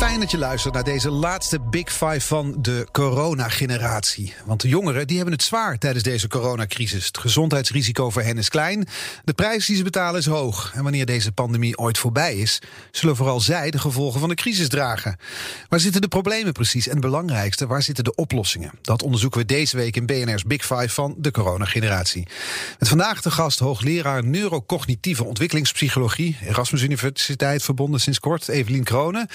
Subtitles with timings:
[0.00, 4.34] Fijn dat je luistert naar deze laatste Big Five van de coronageneratie.
[4.44, 7.06] Want de jongeren die hebben het zwaar tijdens deze coronacrisis.
[7.06, 8.88] Het gezondheidsrisico voor hen is klein.
[9.24, 10.72] De prijs die ze betalen is hoog.
[10.74, 12.58] En wanneer deze pandemie ooit voorbij is,
[12.90, 15.16] zullen vooral zij de gevolgen van de crisis dragen.
[15.68, 16.86] Waar zitten de problemen precies?
[16.86, 18.70] En het belangrijkste, waar zitten de oplossingen?
[18.82, 22.26] Dat onderzoeken we deze week in BNR's Big Five van de coronageneratie.
[22.78, 29.28] Met vandaag de gast hoogleraar neurocognitieve ontwikkelingspsychologie, Erasmus Universiteit verbonden sinds kort, Evelien Kronen.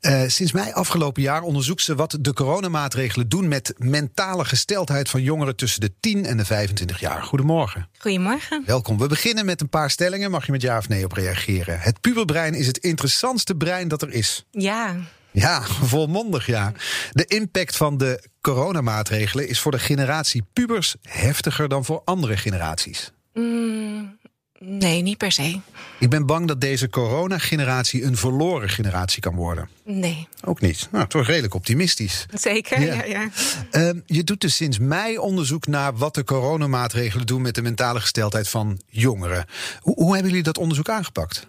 [0.00, 5.22] Uh, sinds mei afgelopen jaar onderzoekt ze wat de coronamaatregelen doen met mentale gesteldheid van
[5.22, 7.22] jongeren tussen de 10 en de 25 jaar.
[7.22, 7.88] Goedemorgen.
[7.98, 8.62] Goedemorgen.
[8.66, 8.98] Welkom.
[8.98, 10.30] We beginnen met een paar stellingen.
[10.30, 11.80] Mag je met ja of nee op reageren?
[11.80, 14.44] Het puberbrein is het interessantste brein dat er is.
[14.50, 14.96] Ja.
[15.30, 16.72] Ja, volmondig ja.
[17.10, 23.12] De impact van de coronamaatregelen is voor de generatie pubers heftiger dan voor andere generaties.
[23.34, 24.18] Mm,
[24.64, 25.60] Nee, niet per se.
[25.98, 29.68] Ik ben bang dat deze coronageneratie een verloren generatie kan worden.
[29.84, 30.28] Nee.
[30.44, 30.88] Ook niet.
[30.90, 32.26] Nou, toch redelijk optimistisch.
[32.34, 33.04] Zeker, ja.
[33.04, 33.28] ja,
[33.72, 38.00] Uh, je doet dus sinds mei onderzoek naar wat de coronamaatregelen doen met de mentale
[38.00, 39.46] gesteldheid van jongeren.
[39.80, 41.46] Hoe, hoe hebben jullie dat onderzoek aangepakt?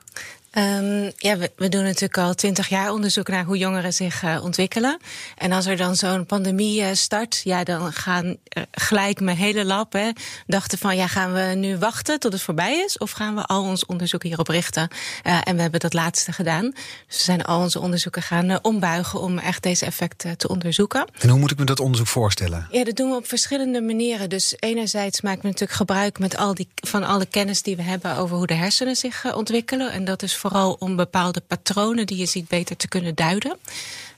[0.58, 4.44] Um, ja, we, we, doen natuurlijk al twintig jaar onderzoek naar hoe jongeren zich uh,
[4.44, 5.00] ontwikkelen.
[5.38, 9.66] En als er dan zo'n pandemie uh, start, ja, dan gaan uh, gelijk mijn hele
[9.66, 10.10] lab hè,
[10.48, 12.98] dachten van ja, gaan we nu wachten tot het voorbij is?
[12.98, 14.90] Of gaan we al ons onderzoek hierop richten?
[15.24, 16.72] en we hebben dat laatste gedaan.
[17.08, 21.06] Dus we zijn al onze onderzoeken gaan ombuigen om echt deze effecten te onderzoeken.
[21.20, 22.68] En hoe moet ik me dat onderzoek voorstellen?
[22.72, 24.30] Ja, dat doen we op verschillende manieren.
[24.30, 28.18] Dus enerzijds maken we natuurlijk gebruik met al die, van alle kennis die we hebben
[28.18, 29.92] over hoe de hersenen zich ontwikkelen.
[29.92, 33.58] En dat is vooral om bepaalde patronen die je ziet beter te kunnen duiden.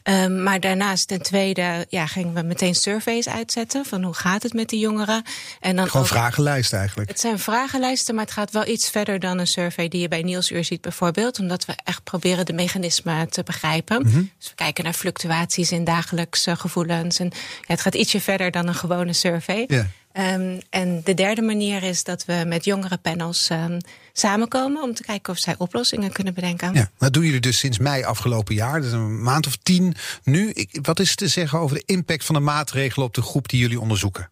[0.04, 4.54] Um, maar daarnaast ten tweede ja, gingen we meteen surveys uitzetten van hoe gaat het
[4.54, 5.24] met die jongeren.
[5.60, 7.10] En dan Gewoon ook, vragenlijsten eigenlijk.
[7.10, 10.22] Het zijn vragenlijsten, maar het gaat wel iets verder dan een survey die je bij
[10.22, 11.40] Nielsuur ziet bijvoorbeeld.
[11.40, 14.02] Omdat we echt proberen de mechanismen te begrijpen.
[14.02, 14.32] Mm -hmm.
[14.38, 17.20] Dus we kijken naar fluctuaties in dagelijkse gevoelens.
[17.20, 19.64] En ja, het gaat ietsje verder dan een gewone survey.
[19.68, 19.86] Yeah.
[20.18, 23.78] Um, en de derde manier is dat we met jongere panels um,
[24.12, 26.74] samenkomen om te kijken of zij oplossingen kunnen bedenken.
[26.74, 30.50] Ja, dat doen jullie dus sinds mei afgelopen jaar, dus een maand of tien nu.
[30.50, 33.60] Ik, wat is te zeggen over de impact van de maatregelen op de groep die
[33.60, 34.30] jullie onderzoeken?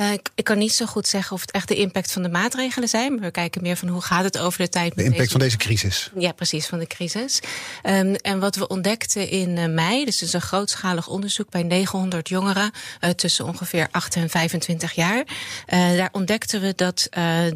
[0.00, 2.28] Uh, ik, ik, kan niet zo goed zeggen of het echt de impact van de
[2.28, 3.12] maatregelen zijn.
[3.14, 4.94] Maar we kijken meer van hoe gaat het over de tijd.
[4.94, 5.30] De impact deze...
[5.30, 6.10] van deze crisis.
[6.18, 7.40] Ja, precies, van de crisis.
[7.82, 12.28] Um, en wat we ontdekten in uh, mei, dus is een grootschalig onderzoek bij 900
[12.28, 15.24] jongeren uh, tussen ongeveer 8 en 25 jaar.
[15.66, 17.06] daar ontdekten we dat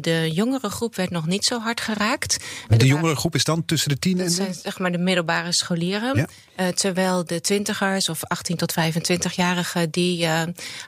[0.01, 2.37] de jongere groep werd nog niet zo hard geraakt.
[2.67, 4.23] En de jongere groep is dan tussen de 10 en.
[4.23, 6.27] Dat zijn zeg maar de middelbare scholieren.
[6.55, 6.71] Ja.
[6.71, 10.27] terwijl de twintigers of 18 tot 25-jarigen, die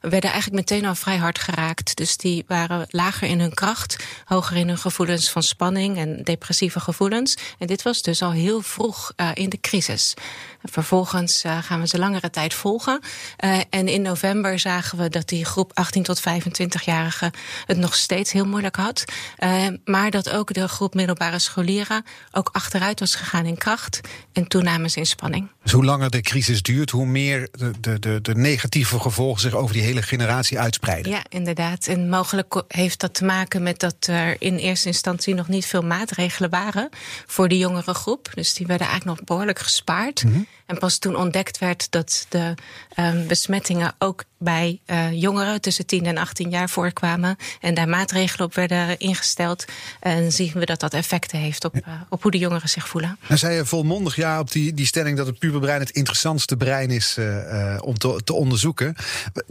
[0.01, 1.95] werden eigenlijk meteen al vrij hard geraakt.
[1.95, 6.79] Dus die waren lager in hun kracht, hoger in hun gevoelens van spanning en depressieve
[6.79, 7.37] gevoelens.
[7.57, 10.13] En dit was dus al heel vroeg uh, in de crisis.
[10.63, 12.99] Vervolgens uh, gaan we ze langere tijd volgen.
[13.43, 17.33] Uh, en in november zagen we dat die groep 18 tot 25-jarigen
[17.65, 19.03] het nog steeds heel moeilijk had.
[19.85, 24.01] maar dat ook de groep middelbare scholieren ook achteruit was gegaan in kracht
[24.33, 25.49] en toename in spanning.
[25.63, 29.53] Dus hoe langer de crisis duurt, hoe meer de, de, de, de negatieve gevolgen zich
[29.53, 31.11] over die hele generatie uitspreiden.
[31.11, 31.87] Ja, inderdaad.
[31.87, 35.81] En mogelijk heeft dat te maken met dat er in eerste instantie nog niet veel
[35.81, 36.89] maatregelen waren
[37.25, 38.29] voor die jongere groep.
[38.33, 40.21] Dus die werden eigenlijk nog behoorlijk gespaard.
[40.21, 40.47] -hmm.
[40.71, 42.53] En pas toen ontdekt werd dat de
[42.99, 47.35] um, besmettingen ook bij uh, jongeren tussen 10 en 18 jaar voorkwamen.
[47.61, 49.65] En daar maatregelen op werden ingesteld.
[49.99, 53.17] En zien we dat dat effecten heeft op, uh, op hoe de jongeren zich voelen.
[53.27, 56.89] Nou zei je volmondig ja op die, die stelling dat het puberbrein het interessantste brein
[56.89, 58.95] is uh, om te, te onderzoeken.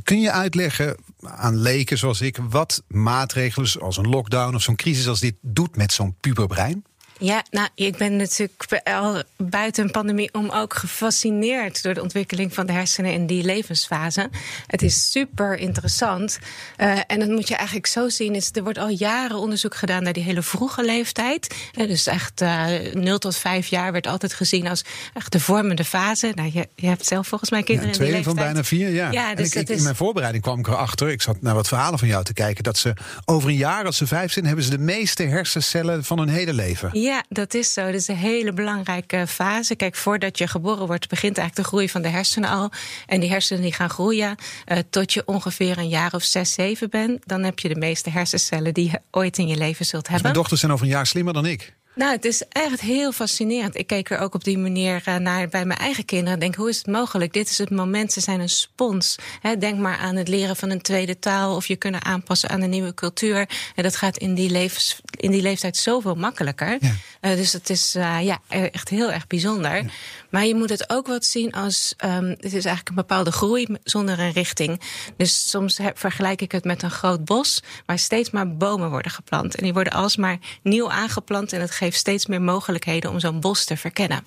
[0.02, 5.08] Kun je uitleggen aan leken zoals ik wat maatregelen zoals een lockdown of zo'n crisis
[5.08, 6.84] als dit doet met zo'n puberbrein?
[7.20, 12.54] Ja, nou, ik ben natuurlijk al buiten een pandemie om ook gefascineerd door de ontwikkeling
[12.54, 14.30] van de hersenen in die levensfase.
[14.66, 16.38] Het is super interessant.
[16.76, 18.34] Uh, en dat moet je eigenlijk zo zien.
[18.34, 21.54] Is, er wordt al jaren onderzoek gedaan naar die hele vroege leeftijd.
[21.74, 24.84] Uh, dus echt uh, eh, 0 tot 5 jaar werd altijd gezien als
[25.14, 26.32] echt de vormende fase.
[26.34, 28.36] Nou, je, je hebt zelf volgens mij kinderen ja, in die leeftijd.
[28.36, 29.10] van bijna vier, ja.
[29.10, 29.76] ja dus ik, ik, is...
[29.76, 32.64] In mijn voorbereiding kwam ik erachter, ik zat naar wat verhalen van jou te kijken,
[32.64, 32.94] dat ze
[33.24, 36.52] over een jaar, als ze vijf zijn, hebben ze de meeste hersencellen van hun hele
[36.52, 36.90] leven.
[36.92, 37.84] Ja, Ja, dat is zo.
[37.84, 39.74] Dat is een hele belangrijke fase.
[39.74, 42.70] Kijk, voordat je geboren wordt, begint eigenlijk de groei van de hersenen al.
[43.06, 44.34] En die hersenen die gaan groeien
[44.66, 47.28] uh, tot je ongeveer een jaar of zes, zeven bent.
[47.28, 50.12] Dan heb je de meeste hersencellen die je ooit in je leven zult hebben.
[50.12, 51.72] Dus mijn dochters zijn over een jaar slimmer dan ik.
[52.00, 53.76] Nou, het is echt heel fascinerend.
[53.76, 56.38] Ik keek er ook op die manier uh, naar bij mijn eigen kinderen.
[56.38, 57.32] Denk, hoe is het mogelijk?
[57.32, 59.16] Dit is het moment, ze zijn een spons.
[59.58, 61.56] Denk maar aan het leren van een tweede taal...
[61.56, 63.48] of je kunnen aanpassen aan een nieuwe cultuur.
[63.74, 66.76] En dat gaat in die, levens, in die leeftijd zoveel makkelijker.
[66.80, 66.94] Ja.
[67.20, 69.74] Uh, dus het is uh, ja, echt heel erg bijzonder.
[69.74, 69.90] Ja.
[70.30, 71.94] Maar je moet het ook wat zien als...
[72.04, 74.80] Um, het is eigenlijk een bepaalde groei zonder een richting.
[75.16, 77.62] Dus soms heb, vergelijk ik het met een groot bos...
[77.86, 79.54] waar steeds maar bomen worden geplant.
[79.54, 81.52] En die worden alsmaar nieuw aangeplant...
[81.52, 84.26] en het geeft steeds meer mogelijkheden om zo'n bos te verkennen.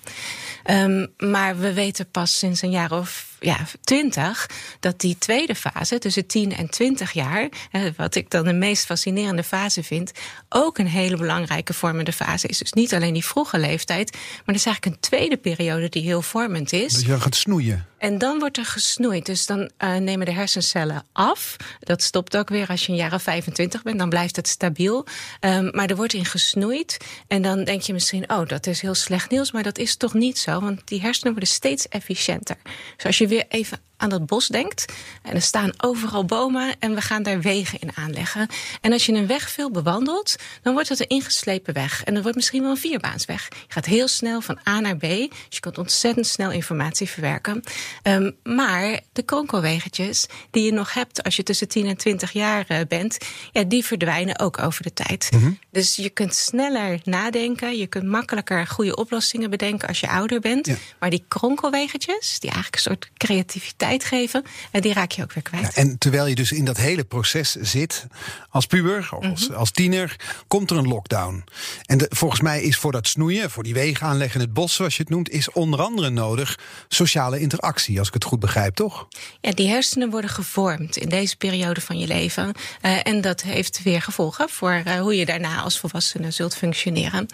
[0.70, 4.50] Um, maar we weten pas sinds een jaar of ja, 20
[4.80, 7.48] dat die tweede fase, tussen 10 en 20 jaar,
[7.96, 10.12] wat ik dan de meest fascinerende fase vind,
[10.48, 12.58] ook een hele belangrijke vormende fase is.
[12.58, 16.22] Dus niet alleen die vroege leeftijd, maar er is eigenlijk een tweede periode die heel
[16.22, 16.92] vormend is.
[16.92, 17.86] Dat je gaat snoeien.
[18.04, 19.26] En dan wordt er gesnoeid.
[19.26, 21.56] Dus dan uh, nemen de hersencellen af.
[21.80, 23.98] Dat stopt ook weer als je een jaar of 25 bent.
[23.98, 25.06] Dan blijft het stabiel.
[25.40, 26.96] Um, maar er wordt in gesnoeid.
[27.28, 29.52] En dan denk je misschien, oh, dat is heel slecht nieuws.
[29.52, 30.60] Maar dat is toch niet zo.
[30.60, 32.56] Want die hersenen worden steeds efficiënter.
[32.96, 34.92] Dus als je weer even aan dat bos denkt.
[35.22, 38.48] En er staan overal bomen en we gaan daar wegen in aanleggen.
[38.80, 42.04] En als je een weg veel bewandelt, dan wordt het een ingeslepen weg.
[42.04, 43.48] En dat wordt misschien wel een vierbaansweg.
[43.48, 45.00] Je gaat heel snel van A naar B.
[45.00, 47.62] Dus je kunt ontzettend snel informatie verwerken.
[48.02, 52.64] Um, maar de kronkelwegentjes die je nog hebt als je tussen 10 en 20 jaar
[52.68, 53.18] uh, bent,
[53.52, 55.28] ja, die verdwijnen ook over de tijd.
[55.30, 55.58] Mm -hmm.
[55.70, 57.78] Dus je kunt sneller nadenken.
[57.78, 60.66] Je kunt makkelijker goede oplossingen bedenken als je ouder bent.
[60.66, 60.76] Ja.
[60.98, 64.44] Maar die kronkelwegentjes, die eigenlijk een soort creativiteit geven.
[64.70, 65.62] En die raak je ook weer kwijt.
[65.62, 68.06] Ja, en terwijl je dus in dat hele proces zit,
[68.50, 69.56] als puber of als, mm -hmm.
[69.56, 71.44] als tiener, komt er een lockdown.
[71.86, 74.74] En de, volgens mij is voor dat snoeien, voor die wegen aanleggen in het bos,
[74.74, 76.58] zoals je het noemt, is onder andere nodig
[76.88, 79.08] sociale interactie, als ik het goed begrijp, toch?
[79.40, 82.52] Ja, die hersenen worden gevormd in deze periode van je leven.
[82.82, 87.26] Uh, en dat heeft weer gevolgen voor uh, hoe je daarna als volwassene zult functioneren.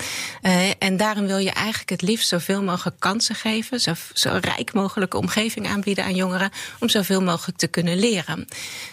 [0.42, 4.72] Uh, en daarom wil je eigenlijk het liefst zoveel mogelijk kansen geven, zo, zo rijk
[4.72, 6.49] mogelijke omgeving aanbieden aan jongeren
[6.80, 8.46] om zoveel mogelijk te kunnen leren.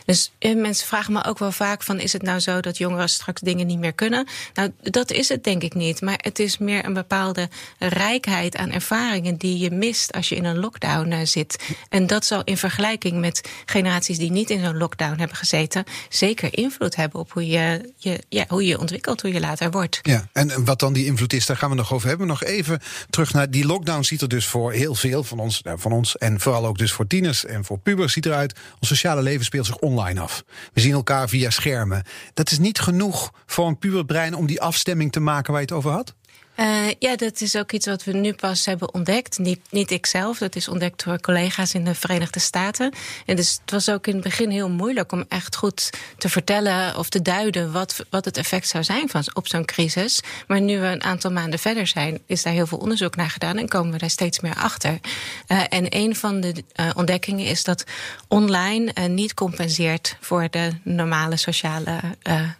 [0.05, 3.41] Dus mensen vragen me ook wel vaak van is het nou zo dat jongeren straks
[3.41, 4.27] dingen niet meer kunnen?
[4.53, 6.01] Nou, dat is het denk ik niet.
[6.01, 7.49] Maar het is meer een bepaalde
[7.79, 11.75] rijkheid aan ervaringen die je mist als je in een lockdown uh, zit.
[11.89, 16.57] En dat zal in vergelijking met generaties die niet in zo'n lockdown hebben gezeten, zeker
[16.57, 19.99] invloed hebben op hoe je, je, ja, hoe je ontwikkelt, hoe je later wordt.
[20.01, 22.27] Ja, en wat dan die invloed is, daar gaan we nog over hebben.
[22.27, 25.91] Nog even terug naar die lockdown ziet er dus voor heel veel van ons, van
[25.91, 28.59] ons en vooral ook dus voor tieners en voor pubers ziet eruit.
[28.79, 30.43] Ons sociale leven speelt zich online af.
[30.73, 32.03] We zien elkaar via schermen.
[32.33, 35.77] Dat is niet genoeg voor een puberbrein om die afstemming te maken waar je het
[35.77, 36.15] over had?
[36.59, 39.37] Uh, ja, dat is ook iets wat we nu pas hebben ontdekt.
[39.37, 42.93] Niet, niet ikzelf, dat is ontdekt door collega's in de Verenigde Staten.
[43.25, 46.97] En dus het was ook in het begin heel moeilijk om echt goed te vertellen
[46.97, 50.21] of te duiden wat, wat het effect zou zijn van, op zo'n crisis.
[50.47, 53.57] Maar nu we een aantal maanden verder zijn, is daar heel veel onderzoek naar gedaan
[53.57, 54.99] en komen we daar steeds meer achter.
[55.47, 57.83] Uh, en een van de uh, ontdekkingen is dat
[58.27, 61.99] online niet compenseert voor de normale sociale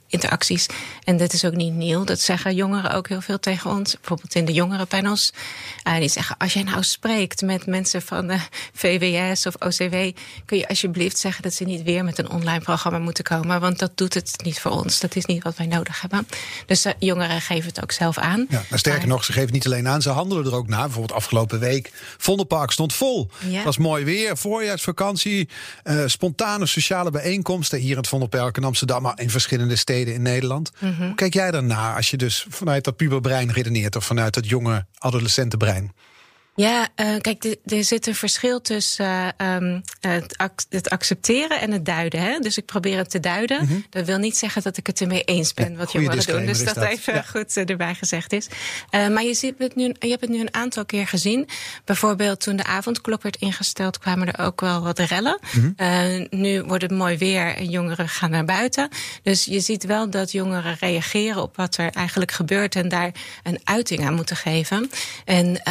[0.07, 0.65] interacties.
[1.03, 2.03] En dat is ook niet nieuw.
[2.03, 3.95] Dat zeggen jongeren ook heel veel tegen ons.
[3.95, 5.33] Bijvoorbeeld in de jongerenpanels.
[5.87, 8.37] Uh, die zeggen, als jij nou spreekt met mensen van de
[8.73, 9.95] VWS of OCW...
[10.45, 13.59] kun je alsjeblieft zeggen dat ze niet weer met een online programma moeten komen.
[13.59, 14.99] Want dat doet het niet voor ons.
[14.99, 16.27] Dat is niet wat wij nodig hebben.
[16.65, 18.45] Dus uh, jongeren geven het ook zelf aan.
[18.49, 20.01] Ja, maar sterker maar, nog, ze geven het niet alleen aan.
[20.01, 20.83] Ze handelen er ook naar.
[20.83, 21.91] Bijvoorbeeld afgelopen week.
[22.17, 23.29] Vondelpark stond vol.
[23.39, 23.55] Ja.
[23.55, 25.49] Het was mooi weer, voorjaarsvakantie.
[25.83, 29.01] Uh, spontane sociale bijeenkomsten hier in het Vondelpark in Amsterdam.
[29.01, 30.71] Maar in verschillende steden in Nederland.
[30.79, 31.05] Mm -hmm.
[31.05, 34.85] Hoe kijk jij daarnaar als je dus vanuit dat puberbrein redeneert of vanuit dat jonge
[34.97, 35.91] adolescentenbrein?
[36.59, 41.71] Ja, uh, kijk, er zit een verschil tussen uh, um, het, ac het, accepteren en
[41.71, 42.19] het duiden.
[42.21, 42.39] Hè?
[42.39, 43.61] Dus ik probeer het te duiden.
[43.61, 43.85] Mm -hmm.
[43.89, 46.45] Dat wil niet zeggen dat ik het ermee eens ben ja, wat jongeren doen.
[46.45, 47.21] Dus dat, dat, even ja.
[47.21, 48.47] goed uh, erbij gezegd is.
[48.91, 51.47] maar je, ziet het nu, je hebt het nu een aantal keer gezien.
[51.85, 55.39] Bijvoorbeeld toen de avondklok werd ingesteld, kwamen er ook wel wat rellen.
[55.53, 56.27] Mm -hmm.
[56.29, 58.89] nu wordt het mooi weer en jongeren gaan naar buiten.
[59.23, 63.11] Dus je ziet wel dat jongeren reageren op wat er eigenlijk gebeurt en daar
[63.43, 64.89] een uiting aan moeten geven.
[65.25, 65.61] En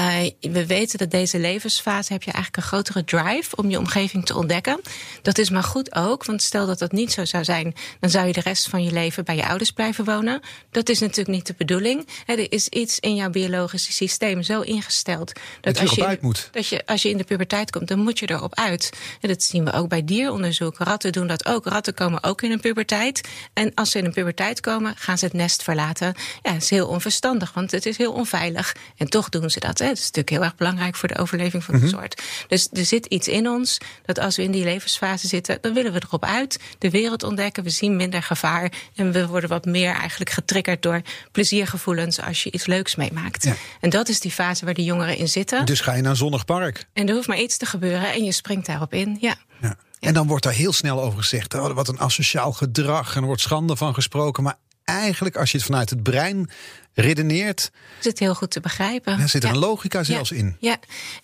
[0.41, 4.27] we weten weten dat deze levensfase heb je eigenlijk een grotere drive om je omgeving
[4.27, 4.81] te ontdekken.
[5.23, 8.27] Dat is maar goed ook, want stel dat dat niet zo zou zijn, dan zou
[8.27, 10.41] je de rest van je leven bij je ouders blijven wonen.
[10.71, 12.07] Dat is natuurlijk niet de bedoeling.
[12.27, 16.49] Er is iets in jouw biologische systeem zo ingesteld dat, dat als je, moet.
[16.53, 18.91] dat je als je in de puberteit komt, dan moet je erop uit.
[19.21, 20.79] En dat zien we ook bij dieronderzoek.
[20.79, 21.67] Ratten doen dat ook.
[21.67, 23.29] Ratten komen ook in een puberteit.
[23.53, 26.15] En als ze in een puberteit komen, gaan ze het nest verlaten.
[26.43, 28.75] Ja, dat is heel onverstandig, want het is heel onveilig.
[28.97, 29.79] En toch doen ze dat.
[29.79, 29.87] Hè.
[29.87, 31.89] Dat is natuurlijk heel erg belangrijk voor de overleving van de Mhm.
[31.89, 32.23] soort.
[32.49, 35.93] Dus er zit iets in ons dat als we in die levensfase zitten, dan willen
[35.93, 36.59] we erop uit.
[36.79, 38.73] De wereld ontdekken, we zien minder gevaar.
[38.95, 43.45] En we worden wat meer eigenlijk getriggerd door pleziergevoelens als je iets leuks meemaakt.
[43.45, 43.55] Ja.
[43.81, 45.67] En dat is die fase waar de jongeren in zitten.
[45.67, 46.87] Dus ga je naar een zonnig park.
[46.93, 49.19] En er hoeft maar iets te gebeuren en je springt daarop in.
[49.21, 49.35] Ja.
[49.61, 49.77] Ja.
[50.01, 53.15] En dan wordt daar heel snel over gezegd: oh, wat een asociaal gedrag.
[53.15, 54.43] En er wordt schande van gesproken.
[54.43, 56.51] Maar eigenlijk, als je het vanuit het brein
[57.01, 59.19] redeneert, Is het heel goed te begrijpen.
[59.19, 59.55] dan zit er Ja.
[59.55, 60.37] een logica zelfs ja.
[60.37, 60.57] in.
[60.61, 60.77] Ja,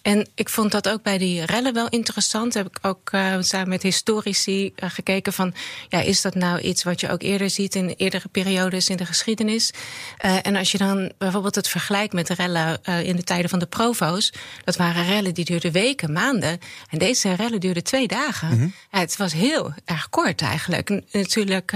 [0.03, 2.55] en ik vond dat ook bij die rellen wel interessant.
[2.55, 5.55] Heb ik ook eh, samen met historici eh, gekeken van...
[5.89, 9.07] ja, is dat nou iets wat je ook eerder ziet in eerdere periodes in de
[9.07, 9.71] geschiedenis?
[10.19, 13.59] Eh, en als je dan bijvoorbeeld het vergelijkt met de rellen in de tijden van
[13.59, 14.33] de provo's...
[14.65, 16.59] dat waren rellen die duurden weken, maanden.
[16.91, 18.75] En deze rellen duurden twee dagen.
[18.91, 21.01] ja, het was heel erg kort eigenlijk.
[21.13, 21.73] Natuurlijk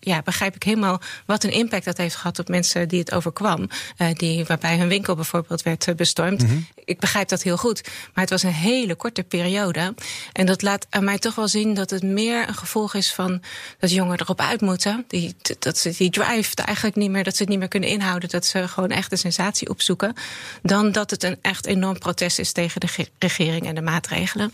[0.00, 2.38] ja, begrijp ik helemaal wat een impact dat heeft gehad...
[2.38, 3.68] op mensen die het overkwam.
[3.96, 6.44] eh, die, waarbij hun winkel bijvoorbeeld werd eh, bestormd.
[6.84, 7.82] Ik begrijp dat heel goed.
[7.84, 9.94] Maar het was een hele korte periode.
[10.32, 13.42] En dat laat aan mij toch wel zien dat het meer een gevolg is van
[13.78, 15.04] dat jongeren erop uit moeten.
[15.08, 18.28] Die, dat ze die drive eigenlijk niet meer, dat ze het niet meer kunnen inhouden.
[18.28, 20.14] Dat ze gewoon echt de sensatie opzoeken.
[20.62, 24.52] Dan dat het een echt enorm protest is tegen de ge- regering en de maatregelen.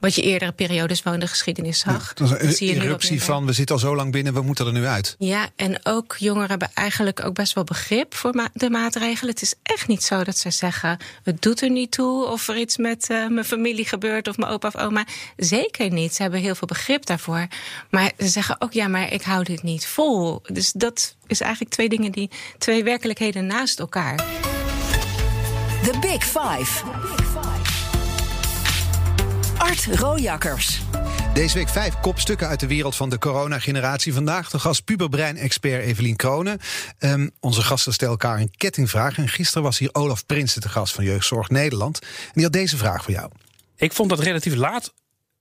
[0.00, 2.12] Wat je eerdere periodes wel in de geschiedenis zag.
[2.16, 4.66] Was Dat een zie je eruptie van: we zitten al zo lang binnen, we moeten
[4.66, 5.16] er nu uit.
[5.18, 9.32] Ja, en ook jongeren hebben eigenlijk ook best wel begrip voor de maatregelen.
[9.32, 12.56] Het is echt niet zo dat ze zeggen: het doet er niet toe of er
[12.56, 15.06] iets met eh, mijn familie gebeurt of mijn opa of oma.
[15.36, 16.14] Zeker niet.
[16.14, 17.46] Ze hebben heel veel begrip daarvoor.
[17.90, 20.42] Maar ze zeggen ook: ja, maar ik hou dit niet vol.
[20.46, 24.16] Dus dat is eigenlijk twee dingen die twee werkelijkheden naast elkaar.
[25.82, 26.84] The Big Five.
[29.58, 30.80] Art Rojakkers.
[31.34, 34.12] Deze week vijf kopstukken uit de wereld van de coronageneratie.
[34.12, 36.58] Vandaag de gast puberbrein-expert Evelien Kronen.
[36.98, 39.18] Ehm, onze gasten stellen elkaar een kettingvraag.
[39.18, 42.00] En gisteren was hier Olaf Prinsen te gast van Jeugdzorg Nederland.
[42.00, 43.30] En die had deze vraag voor jou.
[43.76, 44.92] Ik vond dat relatief laat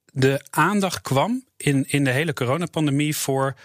[0.06, 3.56] de aandacht kwam in, in de hele coronapandemie voor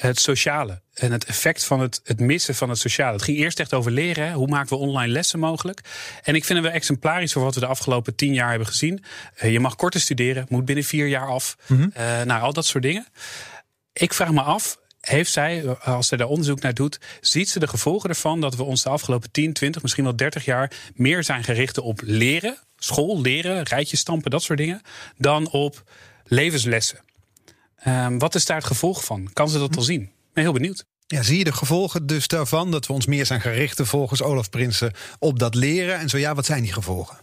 [0.00, 0.80] het sociale.
[0.94, 3.12] En het effect van het, het missen van het sociale.
[3.12, 4.26] Het ging eerst echt over leren.
[4.26, 4.32] Hè.
[4.32, 5.80] Hoe maken we online lessen mogelijk?
[6.22, 9.04] En ik vind het wel exemplarisch voor wat we de afgelopen tien jaar hebben gezien.
[9.34, 11.56] Eh, je mag korter studeren, moet binnen vier jaar af.
[11.92, 13.06] Eh, nou, al dat soort dingen.
[13.92, 17.68] Ik vraag me af, heeft zij, als zij daar onderzoek naar doet, ziet ze de
[17.68, 21.44] gevolgen ervan dat we ons de afgelopen 10, 20, misschien wel 30 jaar meer zijn
[21.44, 24.82] gericht op leren, school, leren, rijtjes stampen, dat soort dingen,
[25.16, 25.82] dan op
[26.24, 27.06] levenslessen?
[27.78, 29.30] Ehm, wat is daar het gevolg van?
[29.32, 30.02] Kan ze dat al zien?
[30.02, 30.84] Ik ben heel benieuwd.
[31.06, 32.70] Ja, zie je de gevolgen dus daarvan?
[32.70, 35.98] Dat we ons meer zijn gericht volgens Olaf Prinsen op dat leren.
[35.98, 37.16] En zo ja, wat zijn die gevolgen?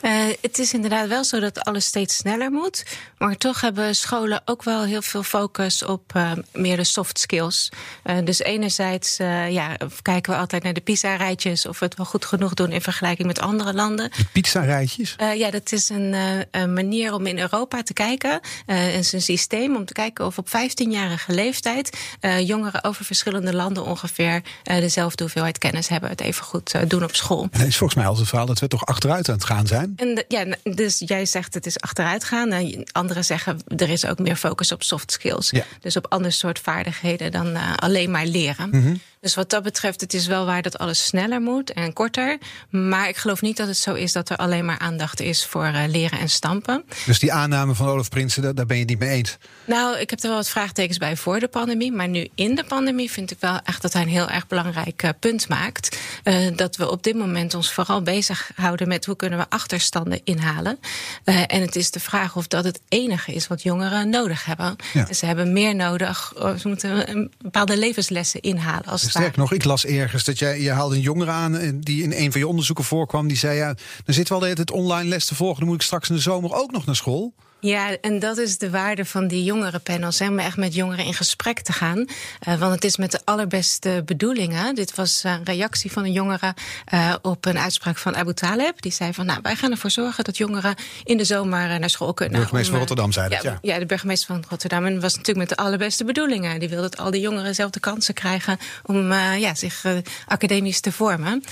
[0.00, 2.84] Eh, het is inderdaad wel zo dat alles steeds sneller moet.
[3.18, 7.68] Maar toch hebben scholen ook wel heel veel focus op eh, meer de soft skills.
[8.02, 9.16] Eh, dus enerzijds
[9.50, 11.66] ja, kijken we altijd naar de PISA-rijtjes...
[11.66, 14.10] of we het wel goed genoeg doen in vergelijking met andere landen.
[14.32, 15.14] Pizza-rijtjes?
[15.34, 16.14] Ja, dat is een,
[16.50, 18.40] een manier om in Europa te kijken.
[18.66, 21.98] Het is een systeem om te kijken of op 15-jarige leeftijd...
[22.40, 24.42] jongeren over verschillende landen ongeveer...
[24.62, 26.10] dezelfde hoeveelheid kennis hebben.
[26.10, 27.42] Het even goed doen op school.
[27.42, 29.59] En dat is volgens mij altijd het verhaal dat we toch achteruit aan het gaan
[29.68, 29.92] zijn.
[29.96, 32.52] En de- ja, dus jij zegt het is achteruit gaan.
[32.52, 35.50] En anderen zeggen er is ook meer focus op soft skills.
[35.50, 35.64] Ja.
[35.80, 39.00] Dus op ander soort vaardigheden dan eh, alleen maar leren.
[39.20, 42.38] Dus wat dat betreft, het is wel waar dat alles sneller moet en korter.
[42.70, 45.64] Maar ik geloof niet dat het zo is dat er alleen maar aandacht is voor
[45.64, 46.84] eh, leren en stampen.
[47.06, 49.36] Dus die aanname van Olaf Prinsen, daar, ben je het niet mee eens.
[49.64, 51.92] Nou, ik heb er wel wat vraagtekens bij voor de pandemie.
[51.92, 55.02] Maar nu in de pandemie vind ik wel echt dat hij een heel erg belangrijk
[55.02, 55.98] eh, punt maakt.
[56.22, 60.78] Eh, dat we op dit moment ons vooral bezighouden met hoe kunnen we achterstanden inhalen.
[61.24, 64.76] En het is de vraag of dat het enige is wat jongeren nodig hebben.
[64.92, 65.12] Ja.
[65.12, 66.32] Ze hebben meer nodig.
[66.58, 68.84] Ze moeten een bepaalde levenslessen inhalen.
[68.84, 72.02] Als Sterk nog, ik las ergens dat jij, je haalde een jongere aan eh, die
[72.02, 73.28] in een van je onderzoeken voorkwam.
[73.28, 73.74] Die zei, ja,
[74.04, 75.58] dan zit wel de hele tijd online les te volgen.
[75.58, 77.34] Dan moet ik straks in de zomer ook nog naar school.
[77.60, 80.18] Ja, en dat is de waarde van die jongerenpanels.
[80.18, 81.98] Hè, om echt met jongeren in gesprek te gaan.
[81.98, 84.74] Uh, want het is met de allerbeste bedoelingen.
[84.74, 86.54] Dit was een reactie van een jongere
[86.94, 88.82] uh, op een uitspraak van Abu Taleb.
[88.82, 90.74] Die zei van, nou, wij gaan ervoor zorgen dat jongeren
[91.04, 92.34] in de zomer naar school kunnen.
[92.34, 93.58] De burgemeester van Rotterdam zei dat, ja.
[93.62, 94.86] Ja, de burgemeester van Rotterdam.
[94.86, 96.60] En was natuurlijk met de allerbeste bedoelingen.
[96.60, 99.84] Die wilde dat al die jongeren zelf de kansen krijgen om uh, ja, zich
[100.26, 101.42] academisch te vormen.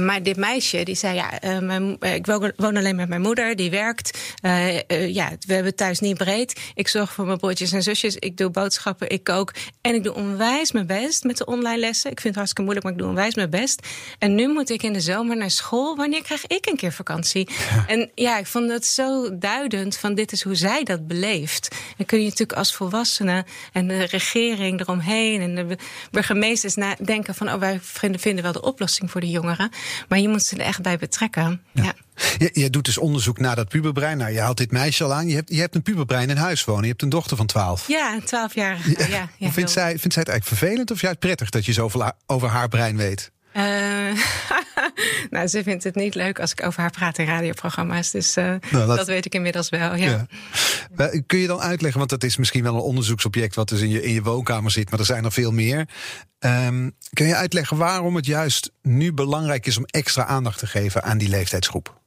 [0.00, 4.18] maar dit meisje, die zei, ja, mijn, ik woon alleen met mijn moeder, die werkt.
[4.88, 6.60] ja, we hebben thuis niet breed.
[6.74, 8.16] Ik zorg voor mijn broertjes en zusjes.
[8.16, 9.54] Ik doe boodschappen, ik kook.
[9.80, 12.10] En ik doe onwijs mijn best met de online lessen.
[12.10, 13.86] Ik vind het hartstikke moeilijk, maar ik doe onwijs mijn best.
[14.18, 15.96] En nu moet ik in de zomer naar school.
[15.96, 17.48] Wanneer krijg ik een keer vakantie?
[17.86, 21.76] En ja, ik vond dat zo duidend van dit is hoe zij dat beleeft.
[21.96, 25.78] Dan kun je natuurlijk als volwassenen en de regering eromheen en de
[26.10, 29.70] burgemeesters denken van oh, wij vinden wel de oplossing voor de jongeren.
[30.08, 31.62] Maar je moet ze er echt bij betrekken.
[31.72, 31.82] ja.
[31.82, 32.05] ja.
[32.38, 34.18] Je, je, doet dus onderzoek naar dat puberbrein.
[34.18, 35.28] Nou, je haalt dit meisje al aan.
[35.28, 36.82] Je hebt, je hebt een puberbrein in huis wonen.
[36.82, 37.88] Je hebt een dochter van 12.
[37.88, 38.78] Ja, een 12 jaar.
[38.98, 41.72] Ja, ja, ja, vindt, zij, vindt zij het eigenlijk vervelend of juist prettig dat je
[41.72, 43.30] zoveel over haar brein weet?
[43.56, 43.62] Uh,
[45.30, 48.10] nou, ze vindt het niet leuk als ik over haar praat in radioprogramma's.
[48.10, 48.96] Dus uh, nou, dat...
[48.96, 49.06] dat...
[49.06, 49.94] weet ik inmiddels wel.
[49.94, 50.26] Ja.
[50.96, 51.10] ja.
[51.26, 54.02] Kun je dan uitleggen, want dat is misschien wel een onderzoeksobject wat dus in je,
[54.02, 55.88] in je woonkamer zit, maar er zijn er veel meer.
[56.38, 61.02] Um, kun je uitleggen waarom het juist nu belangrijk is om extra aandacht te geven
[61.02, 62.00] aan die leeftijdsgroep?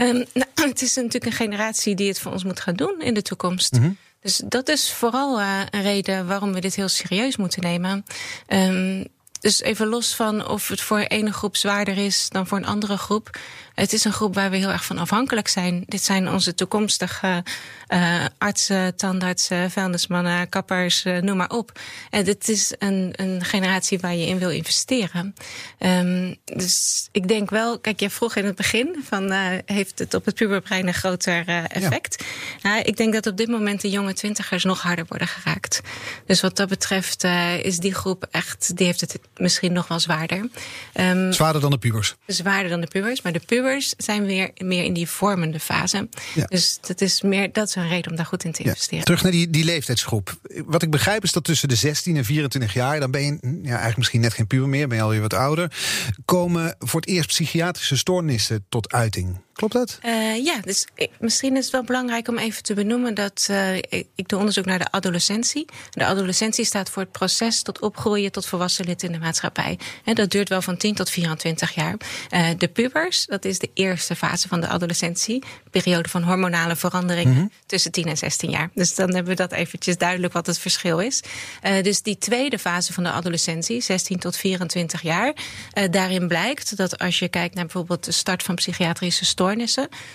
[0.00, 3.14] Um, nou, het is natuurlijk een generatie die het voor ons moet gaan doen in
[3.14, 3.72] de toekomst.
[3.72, 3.96] Mm -hmm.
[4.20, 8.04] Dus dat is vooral uh, een reden waarom we dit heel serieus moeten nemen.
[8.48, 9.04] Um,
[9.40, 12.96] dus even los van of het voor ene groep zwaarder is dan voor een andere
[12.96, 13.38] groep.
[13.80, 15.82] Het is een groep waar we heel erg van afhankelijk zijn.
[15.86, 17.44] Dit zijn onze toekomstige
[17.88, 21.80] uh, artsen, tandartsen, vuilnismannen, kappers, uh, noem maar op.
[22.10, 25.34] En dit is een, een generatie waar je in wil investeren.
[25.78, 30.14] Um, dus ik denk wel, kijk, jij vroeg in het begin van uh, heeft het
[30.14, 32.24] op het puberbrein een groter effect?
[32.62, 32.70] Ja.
[32.70, 35.80] Nou, ik denk dat op dit moment de jonge twintigers nog harder worden geraakt.
[36.26, 37.24] Dus wat dat betreft
[37.62, 40.48] is die groep echt, die heeft het misschien nog wel zwaarder.
[40.94, 42.14] Um, zwaarder dan de pubers?
[42.26, 46.08] Zwaarder dan de pubers, maar de pubers zijn weer meer in die vormende fase.
[46.34, 46.44] Ja.
[46.44, 48.98] Dus dat is meer, dat is een reden om daar goed in te investeren.
[48.98, 49.04] Ja.
[49.04, 50.38] Terug naar die, die leeftijdsgroep.
[50.64, 53.68] Wat ik begrijp is dat tussen de 16 en 24 jaar, dan ben je ja,
[53.68, 55.72] eigenlijk misschien net geen puber meer, ben je alweer wat ouder,
[56.24, 59.40] komen voor het eerst psychiatrische stoornissen tot uiting.
[59.60, 59.98] Klopt dat?
[60.04, 63.76] Uh, ja, dus ik, misschien is het wel belangrijk om even te benoemen dat uh,
[64.14, 65.64] ik, doe onderzoek naar de adolescentie.
[65.90, 69.78] De adolescentie staat voor het proces tot opgroeien tot volwassen lid in de maatschappij.
[70.04, 71.96] En dat duurt wel van 10 tot 24 jaar.
[72.30, 75.42] Uh, de pubers, dat is de eerste fase van de adolescentie.
[75.70, 77.50] Periode van hormonale veranderingen mm -hmm.
[77.66, 78.70] tussen 10 en 16 jaar.
[78.74, 81.22] Dus dan hebben we dat eventjes duidelijk wat het verschil is.
[81.82, 85.34] dus die tweede fase van de adolescentie, 16 tot 24 jaar.
[85.90, 89.48] daarin blijkt dat als je kijkt naar bijvoorbeeld de start van psychiatrische stoornissen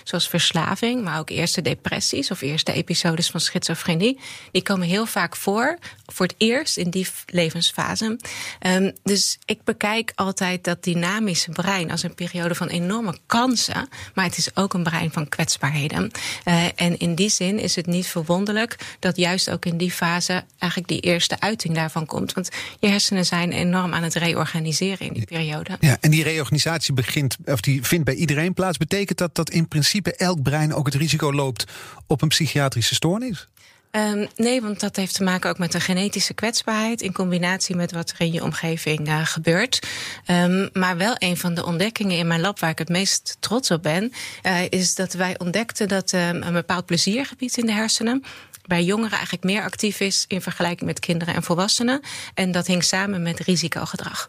[0.04, 4.18] zoals verslaving, maar ook eerste depressies of eerste episodes van schizofrenie,
[4.50, 8.18] die komen heel vaak voor, voor het eerst in die levensfase.
[8.66, 14.24] Um, dus ik bekijk altijd dat dynamische brein als een periode van enorme kansen, maar
[14.24, 16.10] het is ook een brein van kwetsbaarheden.
[16.44, 20.44] Uh, en in die zin is het niet verwonderlijk dat juist ook in die fase
[20.58, 22.32] eigenlijk die eerste uiting daarvan komt.
[22.32, 22.48] Want
[22.80, 25.76] je hersenen zijn enorm aan het reorganiseren in die periode.
[25.80, 28.78] Ja, en die reorganisatie begint, of die vindt bij iedereen plaats.
[28.78, 31.64] Betekent dat dat in principe elk brein ook het risico loopt
[32.06, 33.48] op een psychiatrische stoornis?
[33.96, 37.92] Um, nee, want dat heeft te maken ook met een genetische kwetsbaarheid in combinatie met
[37.92, 39.86] wat er in je omgeving uh, gebeurt.
[40.30, 43.70] Um, maar wel een van de ontdekkingen in mijn lab waar ik het meest trots
[43.70, 48.24] op ben, uh, is dat wij ontdekten dat um, een bepaald pleziergebied in de hersenen
[48.66, 52.00] bij jongeren eigenlijk meer actief is in vergelijking met kinderen en volwassenen.
[52.34, 54.26] En dat hing samen met risicogedrag.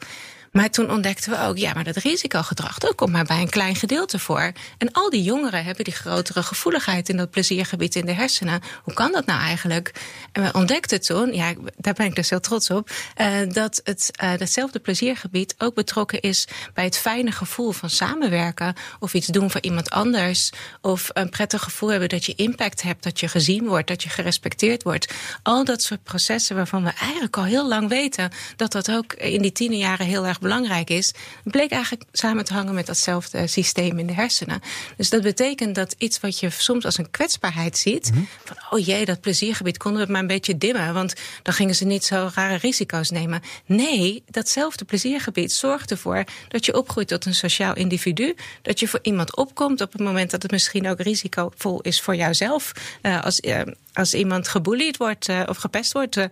[0.58, 3.76] Maar toen ontdekten we ook, ja, maar dat risicogedrag, dat komt maar bij een klein
[3.76, 4.52] gedeelte voor.
[4.78, 8.62] En al die jongeren hebben die grotere gevoeligheid in dat pleziergebied in de hersenen.
[8.84, 9.92] Hoe kan dat nou eigenlijk?
[10.32, 12.90] En we ontdekten toen, ja, daar ben ik dus heel trots op,
[13.22, 18.74] uh, dat het, uh, datzelfde pleziergebied ook betrokken is bij het fijne gevoel van samenwerken
[19.00, 20.52] of iets doen voor iemand anders.
[20.82, 24.10] Of een prettig gevoel hebben dat je impact hebt, dat je gezien wordt, dat je
[24.10, 25.14] gerespecteerd wordt.
[25.44, 29.42] Al dat soort processen waarvan we eigenlijk al heel lang weten dat dat ook in
[29.42, 30.46] die tienerjaren heel erg belangrijk
[30.86, 34.62] is, bleek eigenlijk samen te hangen met datzelfde systeem in de hersenen.
[34.98, 38.28] Dus dat betekent dat iets wat je soms als een kwetsbaarheid ziet, -hmm.
[38.44, 41.76] van oh jee, dat pleziergebied konden we het maar een beetje dimmen, want dan gingen
[41.76, 43.42] ze niet zo rare risico's nemen.
[43.66, 49.00] Nee, datzelfde pleziergebied zorgt ervoor dat je opgroeit tot een sociaal individu, dat je voor
[49.02, 53.40] iemand opkomt op het moment dat het misschien ook risicovol is voor jouzelf uh, als,
[53.40, 53.62] uh,
[53.98, 56.26] als iemand gebullied wordt uh, of gepest wordt, uh,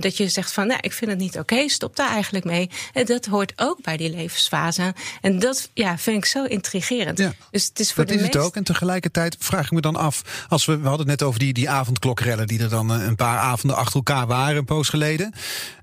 [0.00, 2.70] dat je zegt van, nou, ik vind het niet oké, okay, stop daar eigenlijk mee.
[2.92, 4.94] En dat hoort ook bij die levensfase.
[5.20, 7.18] En dat ja, vind ik zo intrigerend.
[7.18, 8.34] Ja, dus het is voor dat de is meest...
[8.34, 8.56] het ook.
[8.56, 11.52] En tegelijkertijd vraag ik me dan af, als we, we hadden het net over die,
[11.52, 15.34] die avondklokrellen die er dan een paar avonden achter elkaar waren, een poos geleden.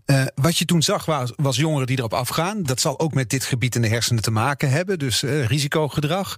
[0.05, 2.63] Uh, wat je toen zag was, was, jongeren die erop afgaan.
[2.63, 6.35] Dat zal ook met dit gebied in de hersenen te maken hebben, dus uh, risicogedrag.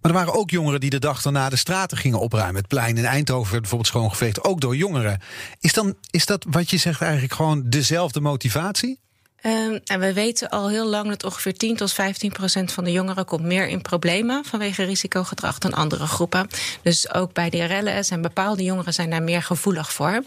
[0.00, 2.56] Maar er waren ook jongeren die de dag daarna de straten gingen opruimen.
[2.56, 5.20] Het plein in Eindhoven werd bijvoorbeeld schoongeveegd, ook door jongeren.
[5.60, 9.00] Is, dan, is dat wat je zegt eigenlijk gewoon dezelfde motivatie?
[9.42, 12.92] Um, en we weten al heel lang dat ongeveer 10 tot 15 procent van de
[12.92, 16.48] jongeren komt meer in problemen vanwege risicogedrag dan andere groepen.
[16.82, 20.22] Dus ook bij rellen zijn bepaalde jongeren zijn daar meer gevoelig voor.